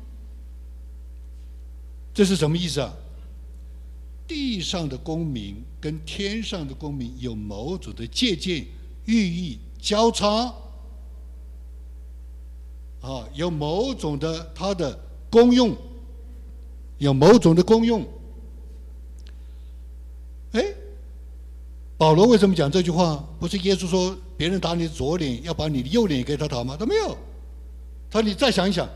[2.16, 2.94] 这是什么意思啊？
[4.26, 8.66] 地上的公民跟天上的公民有某种的借鉴、
[9.04, 10.46] 寓意、交叉，
[13.02, 14.98] 啊，有某种的它的
[15.30, 15.76] 功用，
[16.98, 18.06] 有某种的功用。
[20.52, 20.64] 哎，
[21.98, 23.24] 保罗为什么讲这句话？
[23.40, 26.76] 不是耶稣说别人打你的左脸，要把你的右脸也给他打吗？
[26.80, 27.18] 他没有，
[28.10, 28.88] 他说你再想一想，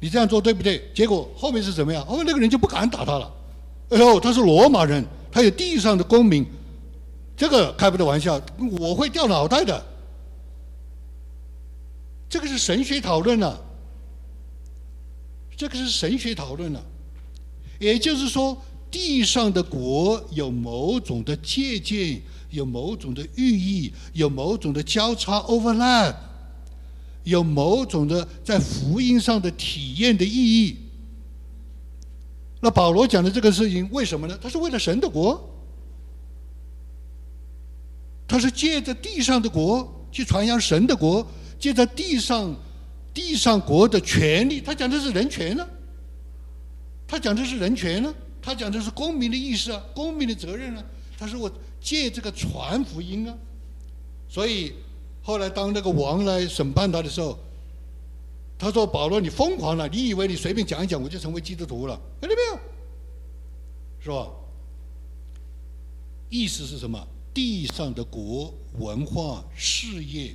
[0.00, 0.90] 你这样做对不对？
[0.94, 2.04] 结果后面是怎么样？
[2.06, 3.32] 后面，那个人就不敢打他了。
[3.90, 6.44] 哎呦，他是罗马人，他有地上的公民，
[7.36, 8.40] 这个开不得玩笑，
[8.78, 9.86] 我会掉脑袋的。
[12.28, 13.60] 这个是神学讨论了，
[15.60, 16.82] 这个是神学讨论了，
[17.78, 18.56] 也就是说，
[18.90, 26.16] 地上的国有某种的借鉴，有某种的寓意，有某种的交叉 overlap，
[27.24, 30.76] 有某种的在福音上的体验的意义。
[32.62, 34.38] 那保罗讲的这个事情为什么呢？
[34.40, 35.46] 他是为了神的国，
[38.26, 41.26] 他是借着地上的国去传扬神的国，
[41.58, 42.56] 借着地上
[43.12, 44.60] 地上国的权利。
[44.60, 45.66] 他讲的是人权呢，
[47.06, 50.84] 他讲的是人权呢，他讲的是公民的意识啊，公民的责任啊。
[51.18, 51.50] 他说我
[51.80, 53.36] 借这个传福音啊，
[54.28, 54.74] 所以
[55.22, 57.38] 后来当那个王来审判他的时候。
[58.62, 59.88] 他说：“保罗，你疯狂了！
[59.88, 61.98] 你以为你随便讲一讲，我就成为基督徒了？
[62.20, 62.60] 看到没有？
[64.04, 64.30] 是吧？
[66.28, 67.08] 意思是什么？
[67.32, 70.34] 地上的国、文化、事业，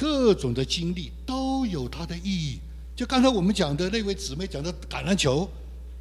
[0.00, 2.58] 各种的经历都有它的意义。
[2.96, 5.46] 就刚才我们讲的那位姊妹讲的橄榄球，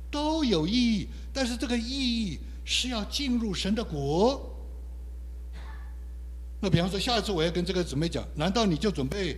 [0.09, 1.09] 都有意义。
[1.33, 4.55] 但是这个意义是要进入神的国。
[6.61, 9.37] 那比方说，下一次我要跟这个姊妹讲，难道你就准备？”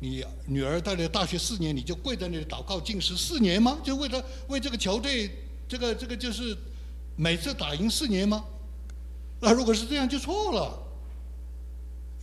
[0.00, 3.78] 你女儿到了大学四年，你就跪在那里祷告进食四年吗？
[3.84, 5.30] 就为了为这个球队，
[5.68, 6.58] 这个这个就是
[7.14, 8.44] 每次打赢四年吗？
[9.40, 10.83] 那如果是这样就错了。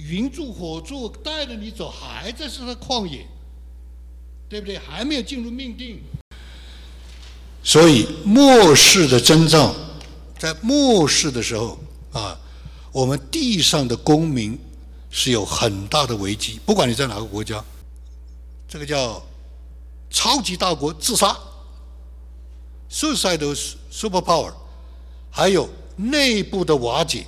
[0.09, 3.25] 云柱火柱带着你走，还在是在旷野，
[4.49, 4.77] 对不对？
[4.77, 6.01] 还没有进入命定。
[7.63, 9.73] 所以末世的征兆，
[10.37, 11.79] 在末世的时候
[12.11, 12.39] 啊，
[12.91, 14.59] 我们地上的公民。
[15.13, 17.61] 是有很大的危机，不管你在哪个国家，
[18.65, 19.21] 这个叫
[20.09, 21.37] 超级大国自杀
[22.89, 24.53] ，suicide superpower，
[25.29, 27.25] 还有内部的瓦解，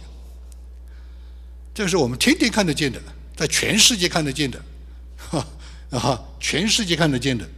[1.74, 3.02] 这是我们天天看得见的，
[3.36, 4.64] 在全世界看得见的，
[5.18, 5.48] 哈
[5.92, 7.50] 啊，全世界看得见的。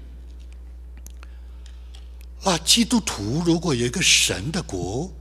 [2.44, 5.12] 那基督徒如果有一个神的国，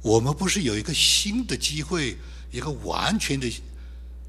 [0.00, 2.16] 我们不是有一个新的机会，
[2.50, 3.50] 一个完全的。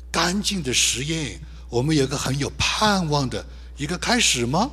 [0.10, 4.72] 干净的实验，我们有个很有盼望的一个开始吗？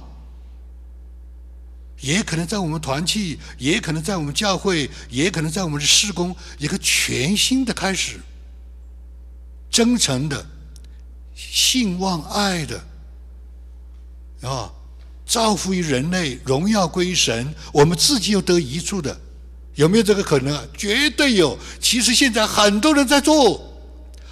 [2.00, 8.20] 也可能在我们团契，也可能在我们教会，也可能在我们的施工，一个全新的开始，
[9.74, 10.46] 真诚的、
[11.34, 12.80] 信望爱的
[14.42, 14.70] 啊，
[15.26, 19.20] 造福于人类，荣耀归神，我们自己又得益处的，
[19.74, 20.62] 有没有这个可能啊？
[20.76, 21.58] 绝对有。
[21.80, 23.68] 其实现在很多人在做。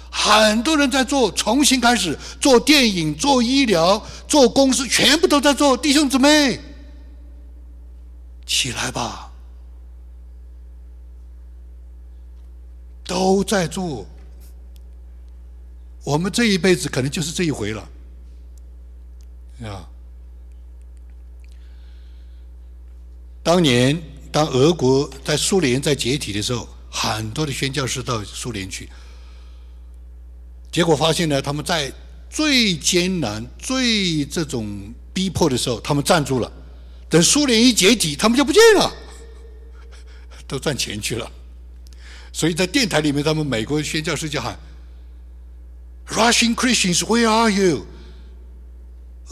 [0.09, 5.75] 很多人在做，重新开始做电影、做医疗、做公司，全部都在做。
[5.75, 6.57] 弟兄姊妹，
[8.45, 9.31] 起来吧，
[13.03, 14.05] 都在做。
[16.03, 17.89] 我们这一辈子可能就是这一回了，
[19.63, 19.87] 啊！
[23.41, 24.01] 当年
[24.31, 28.89] 当俄国在苏联在解体的时候，很多的宣教士到苏联去。
[30.71, 31.91] 结果发现呢，他们在
[32.29, 36.51] 最艰难、最这种逼迫的时候，他们站住了。
[37.09, 38.91] 等苏联一解体，他们就不见了，
[40.47, 41.31] 都赚钱去了。
[42.31, 44.57] 所以在电台里面，他们美国宣教师就喊
[46.07, 47.85] ：“Russian Christians, where are you？”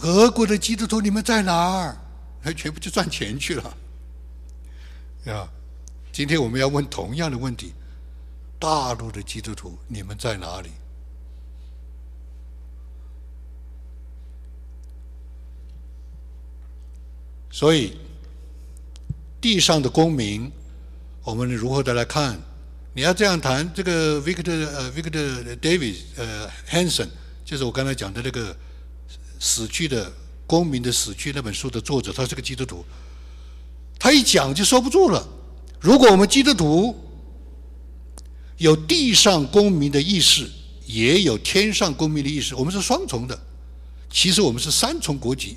[0.03, 1.97] 俄国的基督徒，你们在哪儿？
[2.43, 3.77] 他全部就赚钱去了。
[5.27, 5.47] 啊，
[6.11, 7.73] 今天我们要问同样的问题：
[8.57, 10.69] 大陆的基督徒，你们在哪里？
[17.51, 17.99] 所以，
[19.39, 20.51] 地上的公民，
[21.23, 22.41] 我们如何的来看？
[22.93, 27.07] 你要这样谈，这个 Victor 呃 Victor Davis 呃 Hanson，
[27.45, 28.55] 就是我刚才讲的那个
[29.39, 30.11] 死去的
[30.45, 32.83] 公民的死去那本书的作者，他是个基督徒，
[33.97, 35.25] 他一讲就收不住了。
[35.79, 36.93] 如果我们基督徒
[38.57, 40.49] 有地上公民的意识，
[40.85, 43.39] 也有天上公民的意识，我们是双重的。
[44.09, 45.55] 其实我们是三重国籍，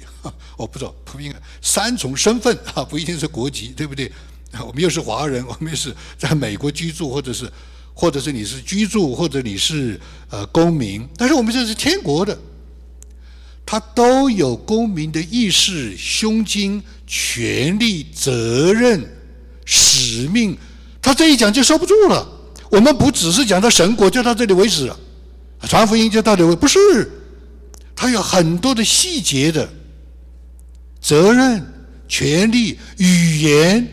[0.57, 4.11] 我 不知道不应该三重身份啊， 不一定是国籍，对不对？
[4.67, 7.51] 我们又是华人，我们又是在美国居住，或者是，
[7.93, 10.01] 或者是你是居住，或者你是
[10.31, 12.39] 呃公民，但是我们这是天国的，
[13.65, 19.05] 他都有公民的意识、胸襟、权利、责任、
[19.65, 20.57] 使命。
[21.01, 22.27] 他这一讲就收不住了。
[22.71, 24.99] 我们不只是讲到神国，就到这里为止了，
[25.63, 27.11] 传福音就到这里不是。
[27.95, 29.69] 他有很多的细节的
[31.01, 31.65] 责任、
[32.09, 33.87] 权利、语言，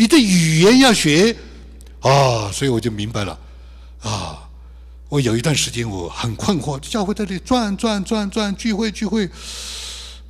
[0.00, 1.36] 你的语言要学
[2.00, 3.38] 啊，所以我就明白了
[4.00, 4.48] 啊。
[5.10, 9.28] 我有一段时间我很困惑，教会这里转转转转，聚会聚会，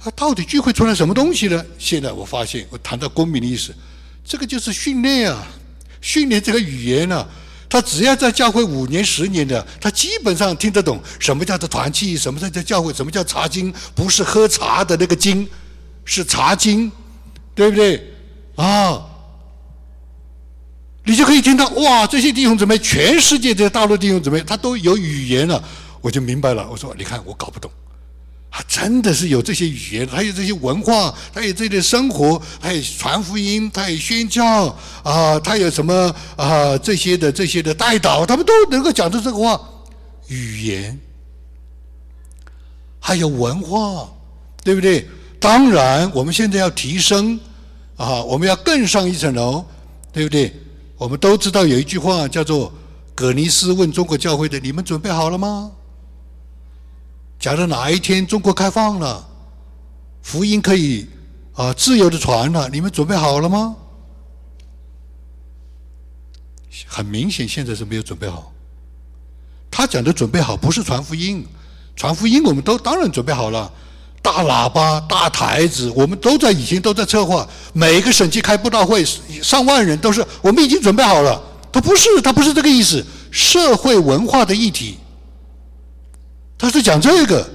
[0.02, 1.64] 啊，到底聚会出来什么东西呢？
[1.78, 3.72] 现在我发现，我谈到公民的意思，
[4.24, 5.46] 这个就是训练啊，
[6.00, 7.24] 训练这个语言啊。
[7.68, 15.48] 他只要在教会五年、十年的，他基本上听得懂什么叫做团契，什么叫做教会，什么叫茶经，不是喝茶的那个经，
[16.04, 16.90] 是茶经，
[17.54, 18.12] 对不对？
[18.56, 19.06] 啊，
[21.10, 25.60] 你就可以听到哇，这些弟兄姊妹，全世界的大陆弟兄姊妹，他都有语言了，
[26.00, 26.64] 我就明白了。
[26.70, 27.68] 我说，你看，我搞不懂。
[28.48, 34.66] 他真的是有这些语言，还有这些文化，他有这些生活，还有传福音，他有宣教
[35.02, 39.60] 啊，他有什么啊这些的这些的带导，他们都能够讲出这个话。
[40.28, 40.96] 语言，
[43.00, 44.08] 还有文化，
[44.62, 45.08] 对不对？
[45.40, 47.40] 当然，我们现在要提升
[47.96, 49.64] 啊，我们要更上一层楼，
[50.12, 50.54] 对不对？
[51.00, 52.70] 我们都知道有一句话叫做
[53.16, 55.72] “葛尼斯问中国教会的：你们准备好了吗？”
[57.40, 59.26] 假如哪一天中国开放了，
[60.20, 61.08] 福音可以
[61.54, 63.74] 啊自由的传了，你们准备好了吗？
[66.86, 68.52] 很明显，现在是没有准备好。
[69.70, 71.46] 他讲的准备好不是传福音，
[71.96, 73.72] 传福音我们都当然准备好了，
[74.22, 79.04] 大喇叭、大台子，我们都在以前都在策划，每一个省级开布道会，
[79.42, 81.40] 上万人都是我们已经准备好了。
[81.72, 84.98] 他不是，他不是这个意思，社会文化的议题。
[86.58, 87.48] 他是讲这个，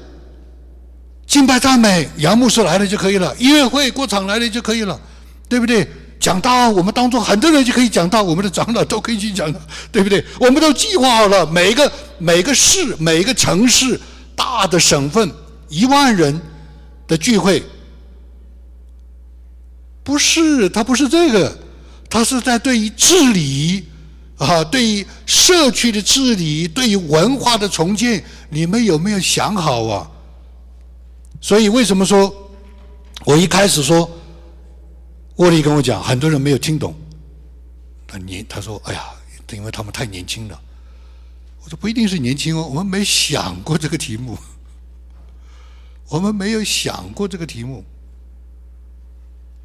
[1.28, 4.99] 敬拜赞美，杨牧师来了就可以了；音乐会过场来了就可以了，
[5.47, 5.88] 对不对？
[6.20, 9.53] 讲道，我们当中很多人就可以讲道，我们的长老都可以去讲，
[9.91, 10.26] 对不对？
[10.39, 13.99] 我们都计划好了，每一个每个市、每一个城市、
[14.36, 15.30] 大的省份，
[15.70, 16.41] 一万人
[17.08, 17.64] 的聚会，
[20.03, 21.58] 不是他不是这个，
[22.10, 23.86] 他是在对于治理。
[24.38, 30.12] 啊，对于社区的治理，对于文化的重建，你们有没有想好啊？
[31.39, 32.51] 所以为什么说，
[33.24, 34.12] 我一开始说，
[35.38, 36.93] 沃利跟我讲，很多人没有听懂。
[38.06, 39.06] 他年他说，哎呀，
[39.53, 40.62] 因为他们太年轻了。
[41.64, 44.38] 我说不一定是年轻哦，我们没想过这个题目，
[46.10, 47.84] 我们没有想过这个题目，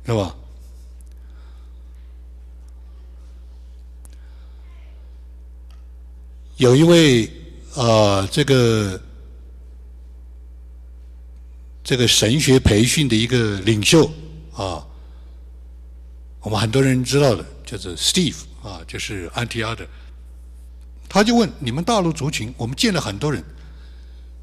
[0.04, 0.34] 是吧？
[6.56, 7.24] 有一位
[7.74, 9.00] 啊，这个
[11.82, 14.04] 这个神学培训的一个领袖
[14.52, 14.86] 啊，
[16.40, 19.86] 我们很多人知道的，就是 Steve 啊，就是安提阿的。
[21.08, 23.42] 他就问你们大陆族群，我们见了很多人，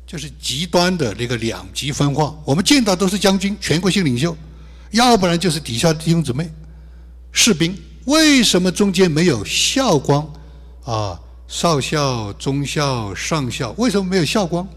[0.07, 2.33] 就是极端的那个两极分化。
[2.45, 4.35] 我们见到都是将军、全国性领袖，
[4.91, 6.49] 要不然就是底下的弟兄姊妹、
[7.33, 7.77] 士兵。
[8.05, 10.25] 为什么中间没有校光
[10.85, 11.19] 啊？
[11.49, 14.67] 少校、中校、上校，为什么没有校光？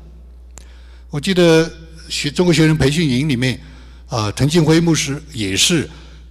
[1.11, 1.71] 我记得
[2.09, 3.61] 学中国学生培训营里面，
[4.09, 5.89] 啊，滕庆辉牧师也是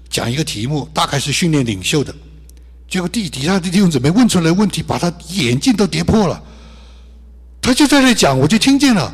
[0.10, 2.14] 讲一个题目，大概是训练领袖的。
[2.90, 6.42] 结果地底下的弟兄姊妹问出来问题，把他眼镜都跌破了。
[7.62, 9.14] 他就在那讲，我就听见了。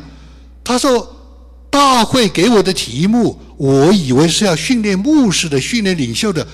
[0.64, 1.16] 他说
[1.70, 6.46] ：“大会给我的题目，我以为是要训练牧师的、训练领袖的，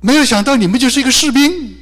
[0.00, 1.74] 没有想到你们就是一个士兵。”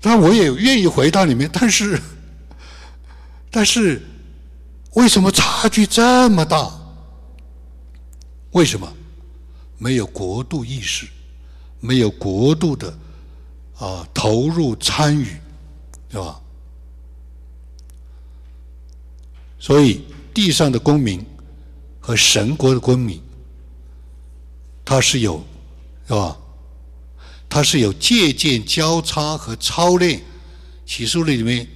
[0.00, 1.98] 但我也愿意回到里面，但是，
[3.50, 4.02] 但是，
[4.92, 6.70] 为什么差距这么大？
[8.50, 8.92] 为什么
[9.78, 11.06] 没有国度意识，
[11.80, 12.94] 没有国度的
[13.78, 15.26] 啊投入参与，
[16.14, 16.40] 对吧？
[19.58, 21.26] 所以地上的公民
[21.98, 23.20] 和神国的公民，
[24.84, 25.42] 他是有，
[26.06, 26.36] 是吧？
[27.48, 30.22] 他是有借鉴、交叉和操练。
[30.86, 31.66] 启示录里面，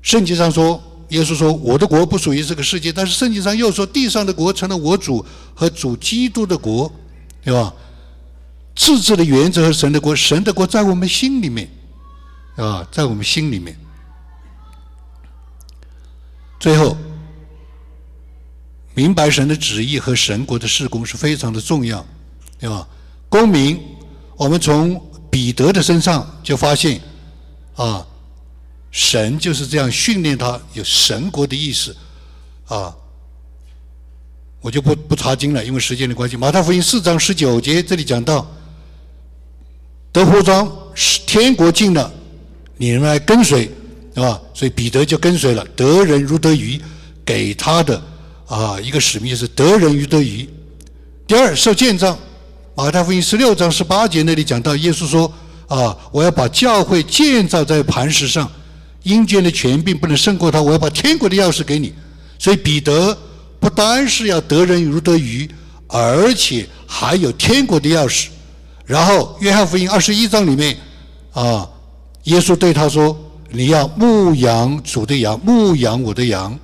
[0.00, 6.92] 圣经上说，耶稣说：“我的国不属于这个世界。”但是圣经上又说：“地上的国成了我主和主基督的国，
[7.42, 7.74] 对吧？”
[8.76, 11.68] 自治的原则和神的国，神的国在我们心里面，
[12.56, 13.76] 啊，在我们心里面。
[16.60, 16.96] 最后，
[18.94, 22.04] 明白神的旨意和神国的事工是非常的重要，
[22.58, 22.86] 对吧？
[23.28, 23.80] 公民，
[24.36, 25.00] 我们从
[25.30, 27.00] 彼得的身上就发现，
[27.76, 28.06] 啊。
[28.94, 31.96] 神就是这样训练他有神国的意识，
[32.66, 32.94] 啊，
[34.60, 36.36] 我就不不查经了，因为时间的关系。
[36.36, 38.46] 马太福音四章十九节这里讲到，
[40.12, 42.12] 德福庄是天国近了，
[42.82, 43.70] 你们来跟随，
[44.12, 44.40] 对吧？
[44.52, 45.64] 所以彼得就跟随了。
[45.76, 46.80] 得人如得鱼，
[47.24, 48.02] 给他的
[48.48, 50.48] 啊一个使命是得人如得鱼。
[51.24, 52.18] 第二受建造，
[52.74, 55.32] 马太福音十六章十八节那里讲到，耶稣说
[55.68, 58.50] 啊，我要把教会建造在磐石上。
[59.04, 61.92] 阴间的权柄不能胜过他，我要把天国的钥匙给你。
[62.36, 63.16] 所以彼得
[63.60, 65.48] 不单是要得人如得鱼，
[65.86, 68.26] 而且还有天国的钥匙。
[68.84, 70.76] 然后约翰福音二十一章里面，
[71.32, 71.68] 啊，
[72.24, 73.16] 耶稣对他说
[73.50, 76.58] ：“你要牧养主的羊，牧养我的羊。”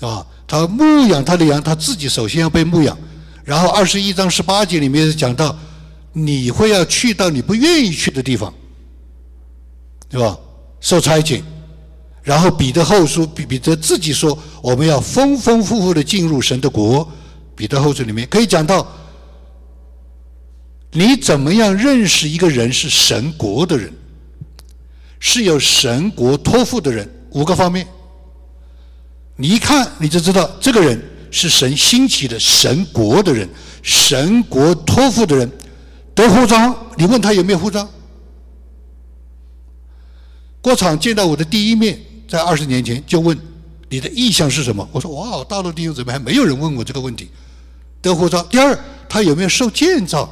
[0.00, 2.96] 啊，他牧养他的羊，他自己首先要被牧养。
[3.44, 5.56] 然后二十一章十八节里面讲到，
[6.12, 8.52] 你会要去到你不愿意去的地方，
[10.08, 10.36] 对吧？
[10.80, 11.42] 受差遣。
[12.22, 17.08] 然后彼得后书，彼彼得自己说，我们要丰丰富富的进入神的国。
[17.54, 18.86] 彼得后书里面可以讲到，
[20.90, 23.92] 你怎么样认识一个人是神国的人，
[25.20, 27.86] 是有神国托付的人，五个方面。
[29.36, 33.48] 你一看你就知道，这个人是神兴起的神国的人，
[33.82, 35.50] 神国托付的人。
[36.14, 37.86] 得护照，你问他有没有护照？
[40.62, 42.00] 过场见到我的第一面。
[42.28, 43.38] 在二十年前就问
[43.88, 44.88] 你的意向是什么？
[44.90, 47.30] 我说哇，大陆弟兄姊妹还没有人问我这个问题。
[48.02, 48.42] 得护照。
[48.44, 48.76] 第二，
[49.08, 50.28] 他有没有受建造？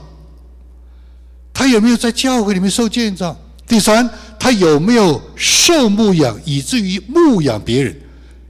[1.53, 3.37] 他有没有在教会里面受建造？
[3.65, 4.11] 第三，
[4.45, 7.99] 他有没有受牧养，以至于牧养别人？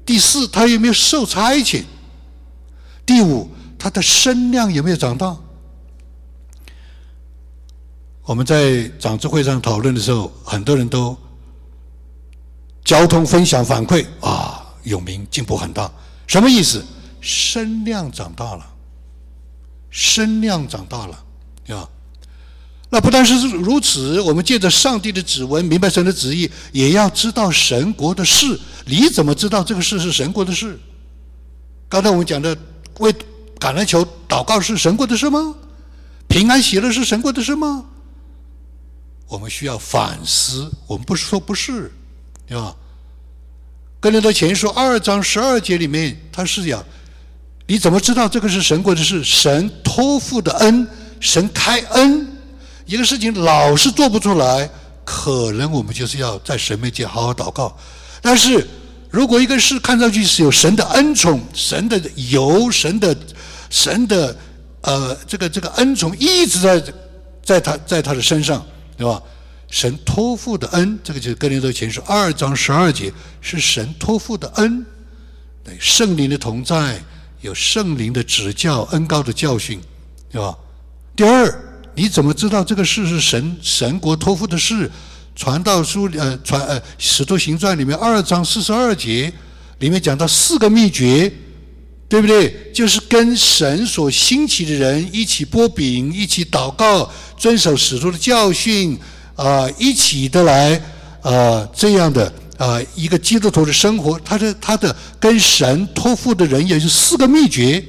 [0.05, 1.85] 第四，他有没有受差遣？
[3.07, 3.49] 第五，
[3.79, 5.37] 他的身量有没有长大？
[8.25, 11.17] 我们在长智会上讨论的时候，很多人都。
[12.85, 15.89] 交通分享反馈啊，永明进步很大，
[16.27, 16.85] 什么意思？
[17.21, 18.67] 身量长大了，
[19.91, 21.25] 身量长大了，
[21.65, 21.89] 对吧？
[22.95, 28.57] 那不但是如此，我们借着上帝的指纹，明白神的旨意，也要知道神国的事。
[28.85, 30.79] 你怎么知道这个事是神国的事？
[31.89, 32.57] 刚才我们讲的
[33.01, 33.13] 为
[33.59, 35.57] 橄榄球祷告是神国的事吗？
[36.29, 37.85] 平安喜乐是神国的事吗？
[39.27, 40.71] 我们需要反思。
[40.87, 41.91] 我们不是说不是。
[42.47, 42.77] 对吧？
[43.99, 46.85] 跟林的前书二章十二节里面，他是讲，
[47.67, 49.25] 你怎么知道这个是神国的事？
[49.25, 50.87] 神托付的恩，
[51.19, 52.24] 神开恩，
[52.87, 54.69] 一个事情老是做不出来，
[55.05, 57.77] 可能我们就是要在神面前好好祷告。
[58.21, 58.67] 但是
[59.11, 63.17] 如果一个事看上去是有神的恩宠、神的油、神的
[63.71, 64.37] 神的
[64.83, 66.83] 呃这个这个恩宠一直在
[67.43, 68.65] 在他在他的身上，
[68.97, 69.23] 对吧？
[69.71, 74.87] 神托付的恩，这个就是《哥林多前书》二章十二节，是神托付的恩，
[75.65, 77.03] 对圣灵的同在，
[77.41, 79.81] 有圣灵的指教、恩高的教训，
[80.31, 80.57] 对吧？
[81.17, 81.47] 第二，
[81.95, 84.91] 你怎么知道这个事是神神国托付的事？
[85.37, 89.33] 传道书呃传呃《使徒行传》里面二章四十二节
[89.79, 91.33] 里面讲到四个秘诀，
[92.09, 92.71] 对不对？
[92.73, 98.99] 就是跟神所兴起的人一起剥饼，一起祷告，遵守使徒的教训。
[99.37, 100.81] 啊，一起的来，
[101.21, 107.85] 啊，这样的啊，一个基督徒的生活，他的他的跟神托付的人，也是四个秘诀。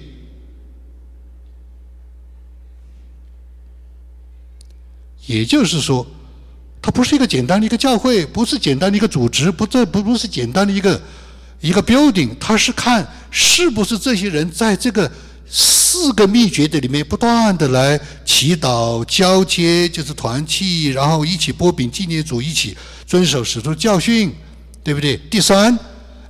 [5.26, 6.06] 也就是说，
[6.82, 11.02] 它不是一个简单的一个教会，不是简单的一个组织，不这不不是简单的一个
[11.62, 15.12] 一个 building，它是看是不是这些人在这个。
[15.48, 22.76] 四个秘诀的里面，不断的来祈祷、交接，就是团契，然后一起波饼纪念主，一起
[23.06, 24.34] 遵守使徒教训，
[24.84, 25.16] 对不对？
[25.30, 25.78] 第三，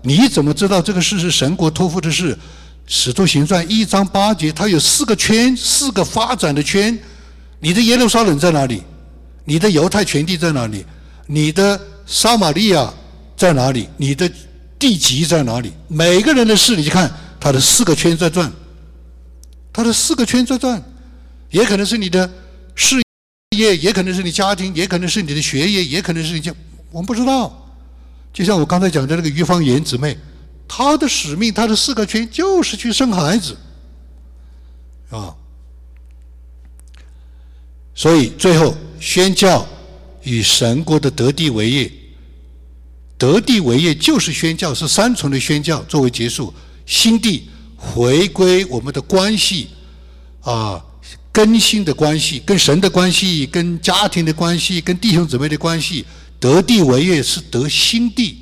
[0.02, 2.38] 你怎么知道这个事是神国托付的事？
[2.86, 7.00] 使徒行传一章八节，它有四个圈，四个发展的圈。
[7.60, 8.84] 你的耶路撒冷在哪里？
[9.48, 10.84] 你的犹太全地在哪里？
[11.28, 12.92] 你的撒玛利亚
[13.38, 13.88] 在哪里？
[13.98, 14.30] 你的
[14.78, 15.72] 地级在哪里？
[15.88, 18.52] 每个人的事，你去看他的四个圈在转，
[19.72, 20.84] 他的四个圈在转，
[21.52, 22.28] 也可能是你的
[22.76, 23.02] 事
[23.56, 26.52] 业，也可能是你家庭，也可能是你的学业，也可能是你家，
[26.92, 27.72] 我们不知道。
[28.34, 30.18] 就像我刚才讲的那个于芳妍姊妹，
[30.68, 33.56] 她的使命，她的四个圈就是去生孩子，
[35.12, 35.36] 啊。
[37.98, 39.66] 所以最后宣教
[40.24, 41.90] 与神国的得地为业，
[43.18, 46.54] 得地为业就是宣教，是三重的宣教作为结束，
[46.86, 47.48] 心地
[47.78, 49.70] 回归我们的关系，
[50.42, 50.84] 啊，
[51.32, 56.04] 更新的关系，跟神的关系，跟家庭的关系，跟弟兄姊妹的关系，
[56.38, 58.40] 得地为业是得心地，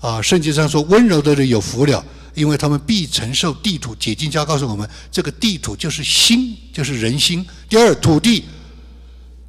[0.00, 2.04] 啊，圣经上说温柔的人有福了，
[2.34, 3.94] 因为他们必承受地土。
[3.94, 7.42] 解经家告诉我们，这个地土就是心，就是人心。
[7.70, 8.44] 第二，土地。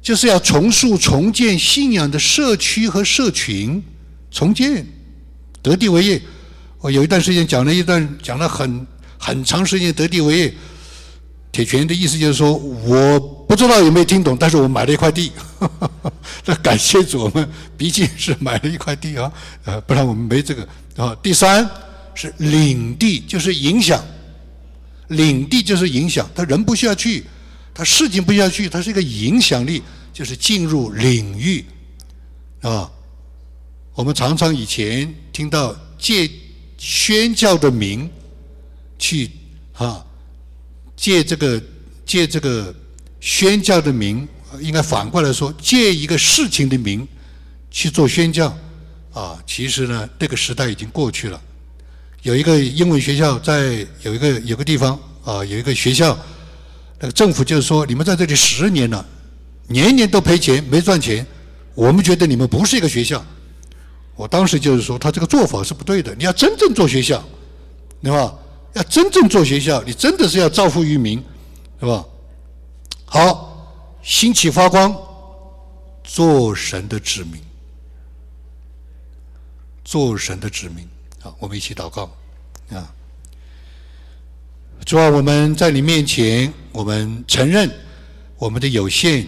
[0.08, 3.82] 就是要重塑、重建信仰的社区和社群，
[4.30, 4.86] 重建，
[5.60, 6.22] 得地为业。
[6.80, 8.86] 我有一段时间讲了一段，讲了很
[9.18, 10.54] 很长时间，得地为业。
[11.52, 15.30] 铁拳的意思就是说，我不知道有没有听懂，但是我买了一块地。
[16.46, 19.30] 那感谢主，我们毕竟是买了一块地啊，
[19.66, 20.66] 呃，不然我们没这个
[20.96, 21.14] 啊。
[21.22, 21.68] 第三
[22.14, 24.02] 是领地，就是影响，
[25.08, 27.24] 领地就是影响，他人不需要去，
[27.74, 29.82] 他事情不需要去，他是一个影响力。
[30.18, 31.64] 就是进入领域，
[32.62, 32.90] 啊，
[33.94, 36.28] 我们常常以前听到借
[36.76, 38.10] 宣教的名
[38.98, 39.30] 去
[39.74, 40.04] 啊，
[40.96, 41.62] 借这个
[42.04, 42.74] 借这个
[43.20, 44.26] 宣教的名，
[44.58, 47.06] 应该反过来说，借一个事情的名
[47.70, 48.52] 去做宣教，
[49.12, 51.40] 啊，其实呢，这个时代已经过去了。
[52.22, 56.18] 有一个英文学校在有一个有个地方啊，有一个学校，
[56.98, 59.06] 那个政府就是说，你们在这里十年了。
[59.68, 61.24] 年年都赔钱，没赚钱，
[61.74, 63.24] 我们觉得你们不是一个学校。
[64.16, 66.12] 我当时就是说，他这个做法是不对的。
[66.16, 67.22] 你要真正做学校，
[68.02, 68.34] 对吧？
[68.72, 71.22] 要真正做学校，你真的是要造福于民，
[71.78, 72.04] 是吧？
[73.04, 74.96] 好，兴起发光，
[76.02, 77.40] 做神的子民，
[79.84, 80.88] 做神的子民。
[81.20, 82.10] 好，我们一起祷告
[82.70, 82.92] 啊！
[84.84, 87.70] 主啊，我们在你面前，我们承认
[88.36, 89.26] 我们的有限。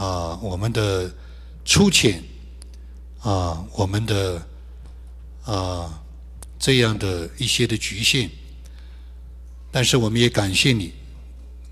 [0.00, 1.14] 啊，我们的
[1.62, 2.24] 粗浅，
[3.20, 4.42] 啊，我们的
[5.44, 6.02] 啊
[6.58, 8.30] 这样的一些的局限，
[9.70, 10.94] 但是我们也感谢你，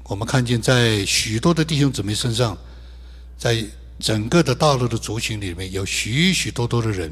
[0.04, 2.54] 我们看见在许多的弟兄姊妹身上，
[3.38, 3.64] 在
[3.98, 7.10] 整个的大陆的族群里面有许许多多的人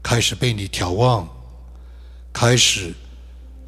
[0.00, 1.28] 开始被你眺望，
[2.32, 2.94] 开始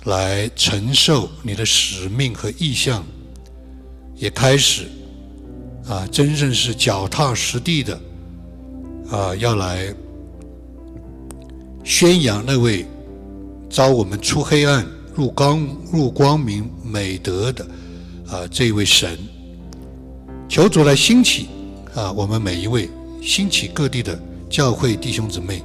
[0.04, 3.04] 来承受你的使命和意向，
[4.14, 4.88] 也开始。
[5.88, 8.00] 啊，真正是脚踏实地的，
[9.10, 9.92] 啊，要来
[11.82, 12.86] 宣扬那位
[13.68, 17.66] 招我们出黑暗入光入光明美德的
[18.28, 19.18] 啊这位神，
[20.48, 21.48] 求主来兴起
[21.94, 22.88] 啊我们每一位
[23.20, 24.18] 兴起各地的
[24.48, 25.62] 教会弟兄姊妹，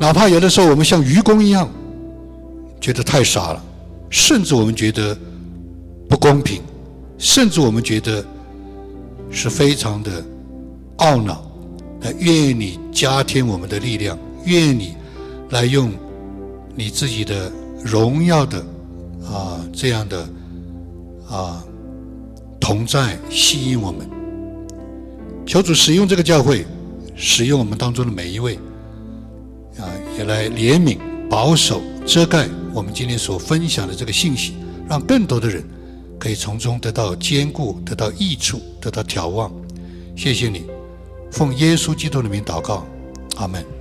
[0.00, 1.68] 哪怕有的时候我们像愚公一样
[2.80, 3.62] 觉得太傻了，
[4.08, 5.16] 甚至我们觉得
[6.08, 6.62] 不公平。
[7.18, 8.24] 甚至我们觉得
[9.30, 10.22] 是非常的
[10.98, 11.44] 懊恼，
[12.00, 14.94] 那愿你加添我们的力量，愿你
[15.50, 15.92] 来用
[16.74, 17.50] 你自己的
[17.82, 18.58] 荣耀的
[19.24, 20.28] 啊这样的
[21.28, 21.64] 啊
[22.60, 24.08] 同在吸引我们，
[25.46, 26.66] 求主使用这个教会，
[27.14, 28.56] 使用我们当中的每一位
[29.78, 29.86] 啊，
[30.18, 34.54] 也来怜悯、保守、遮盖我们今天所分享的这个信息，
[34.88, 35.64] 让更多的人。
[36.24, 39.52] 可以从中得到坚固，得到益处，得到眺望。
[40.16, 40.64] 谢谢你，
[41.30, 42.86] 奉耶稣基督的名祷告，
[43.36, 43.73] 阿门。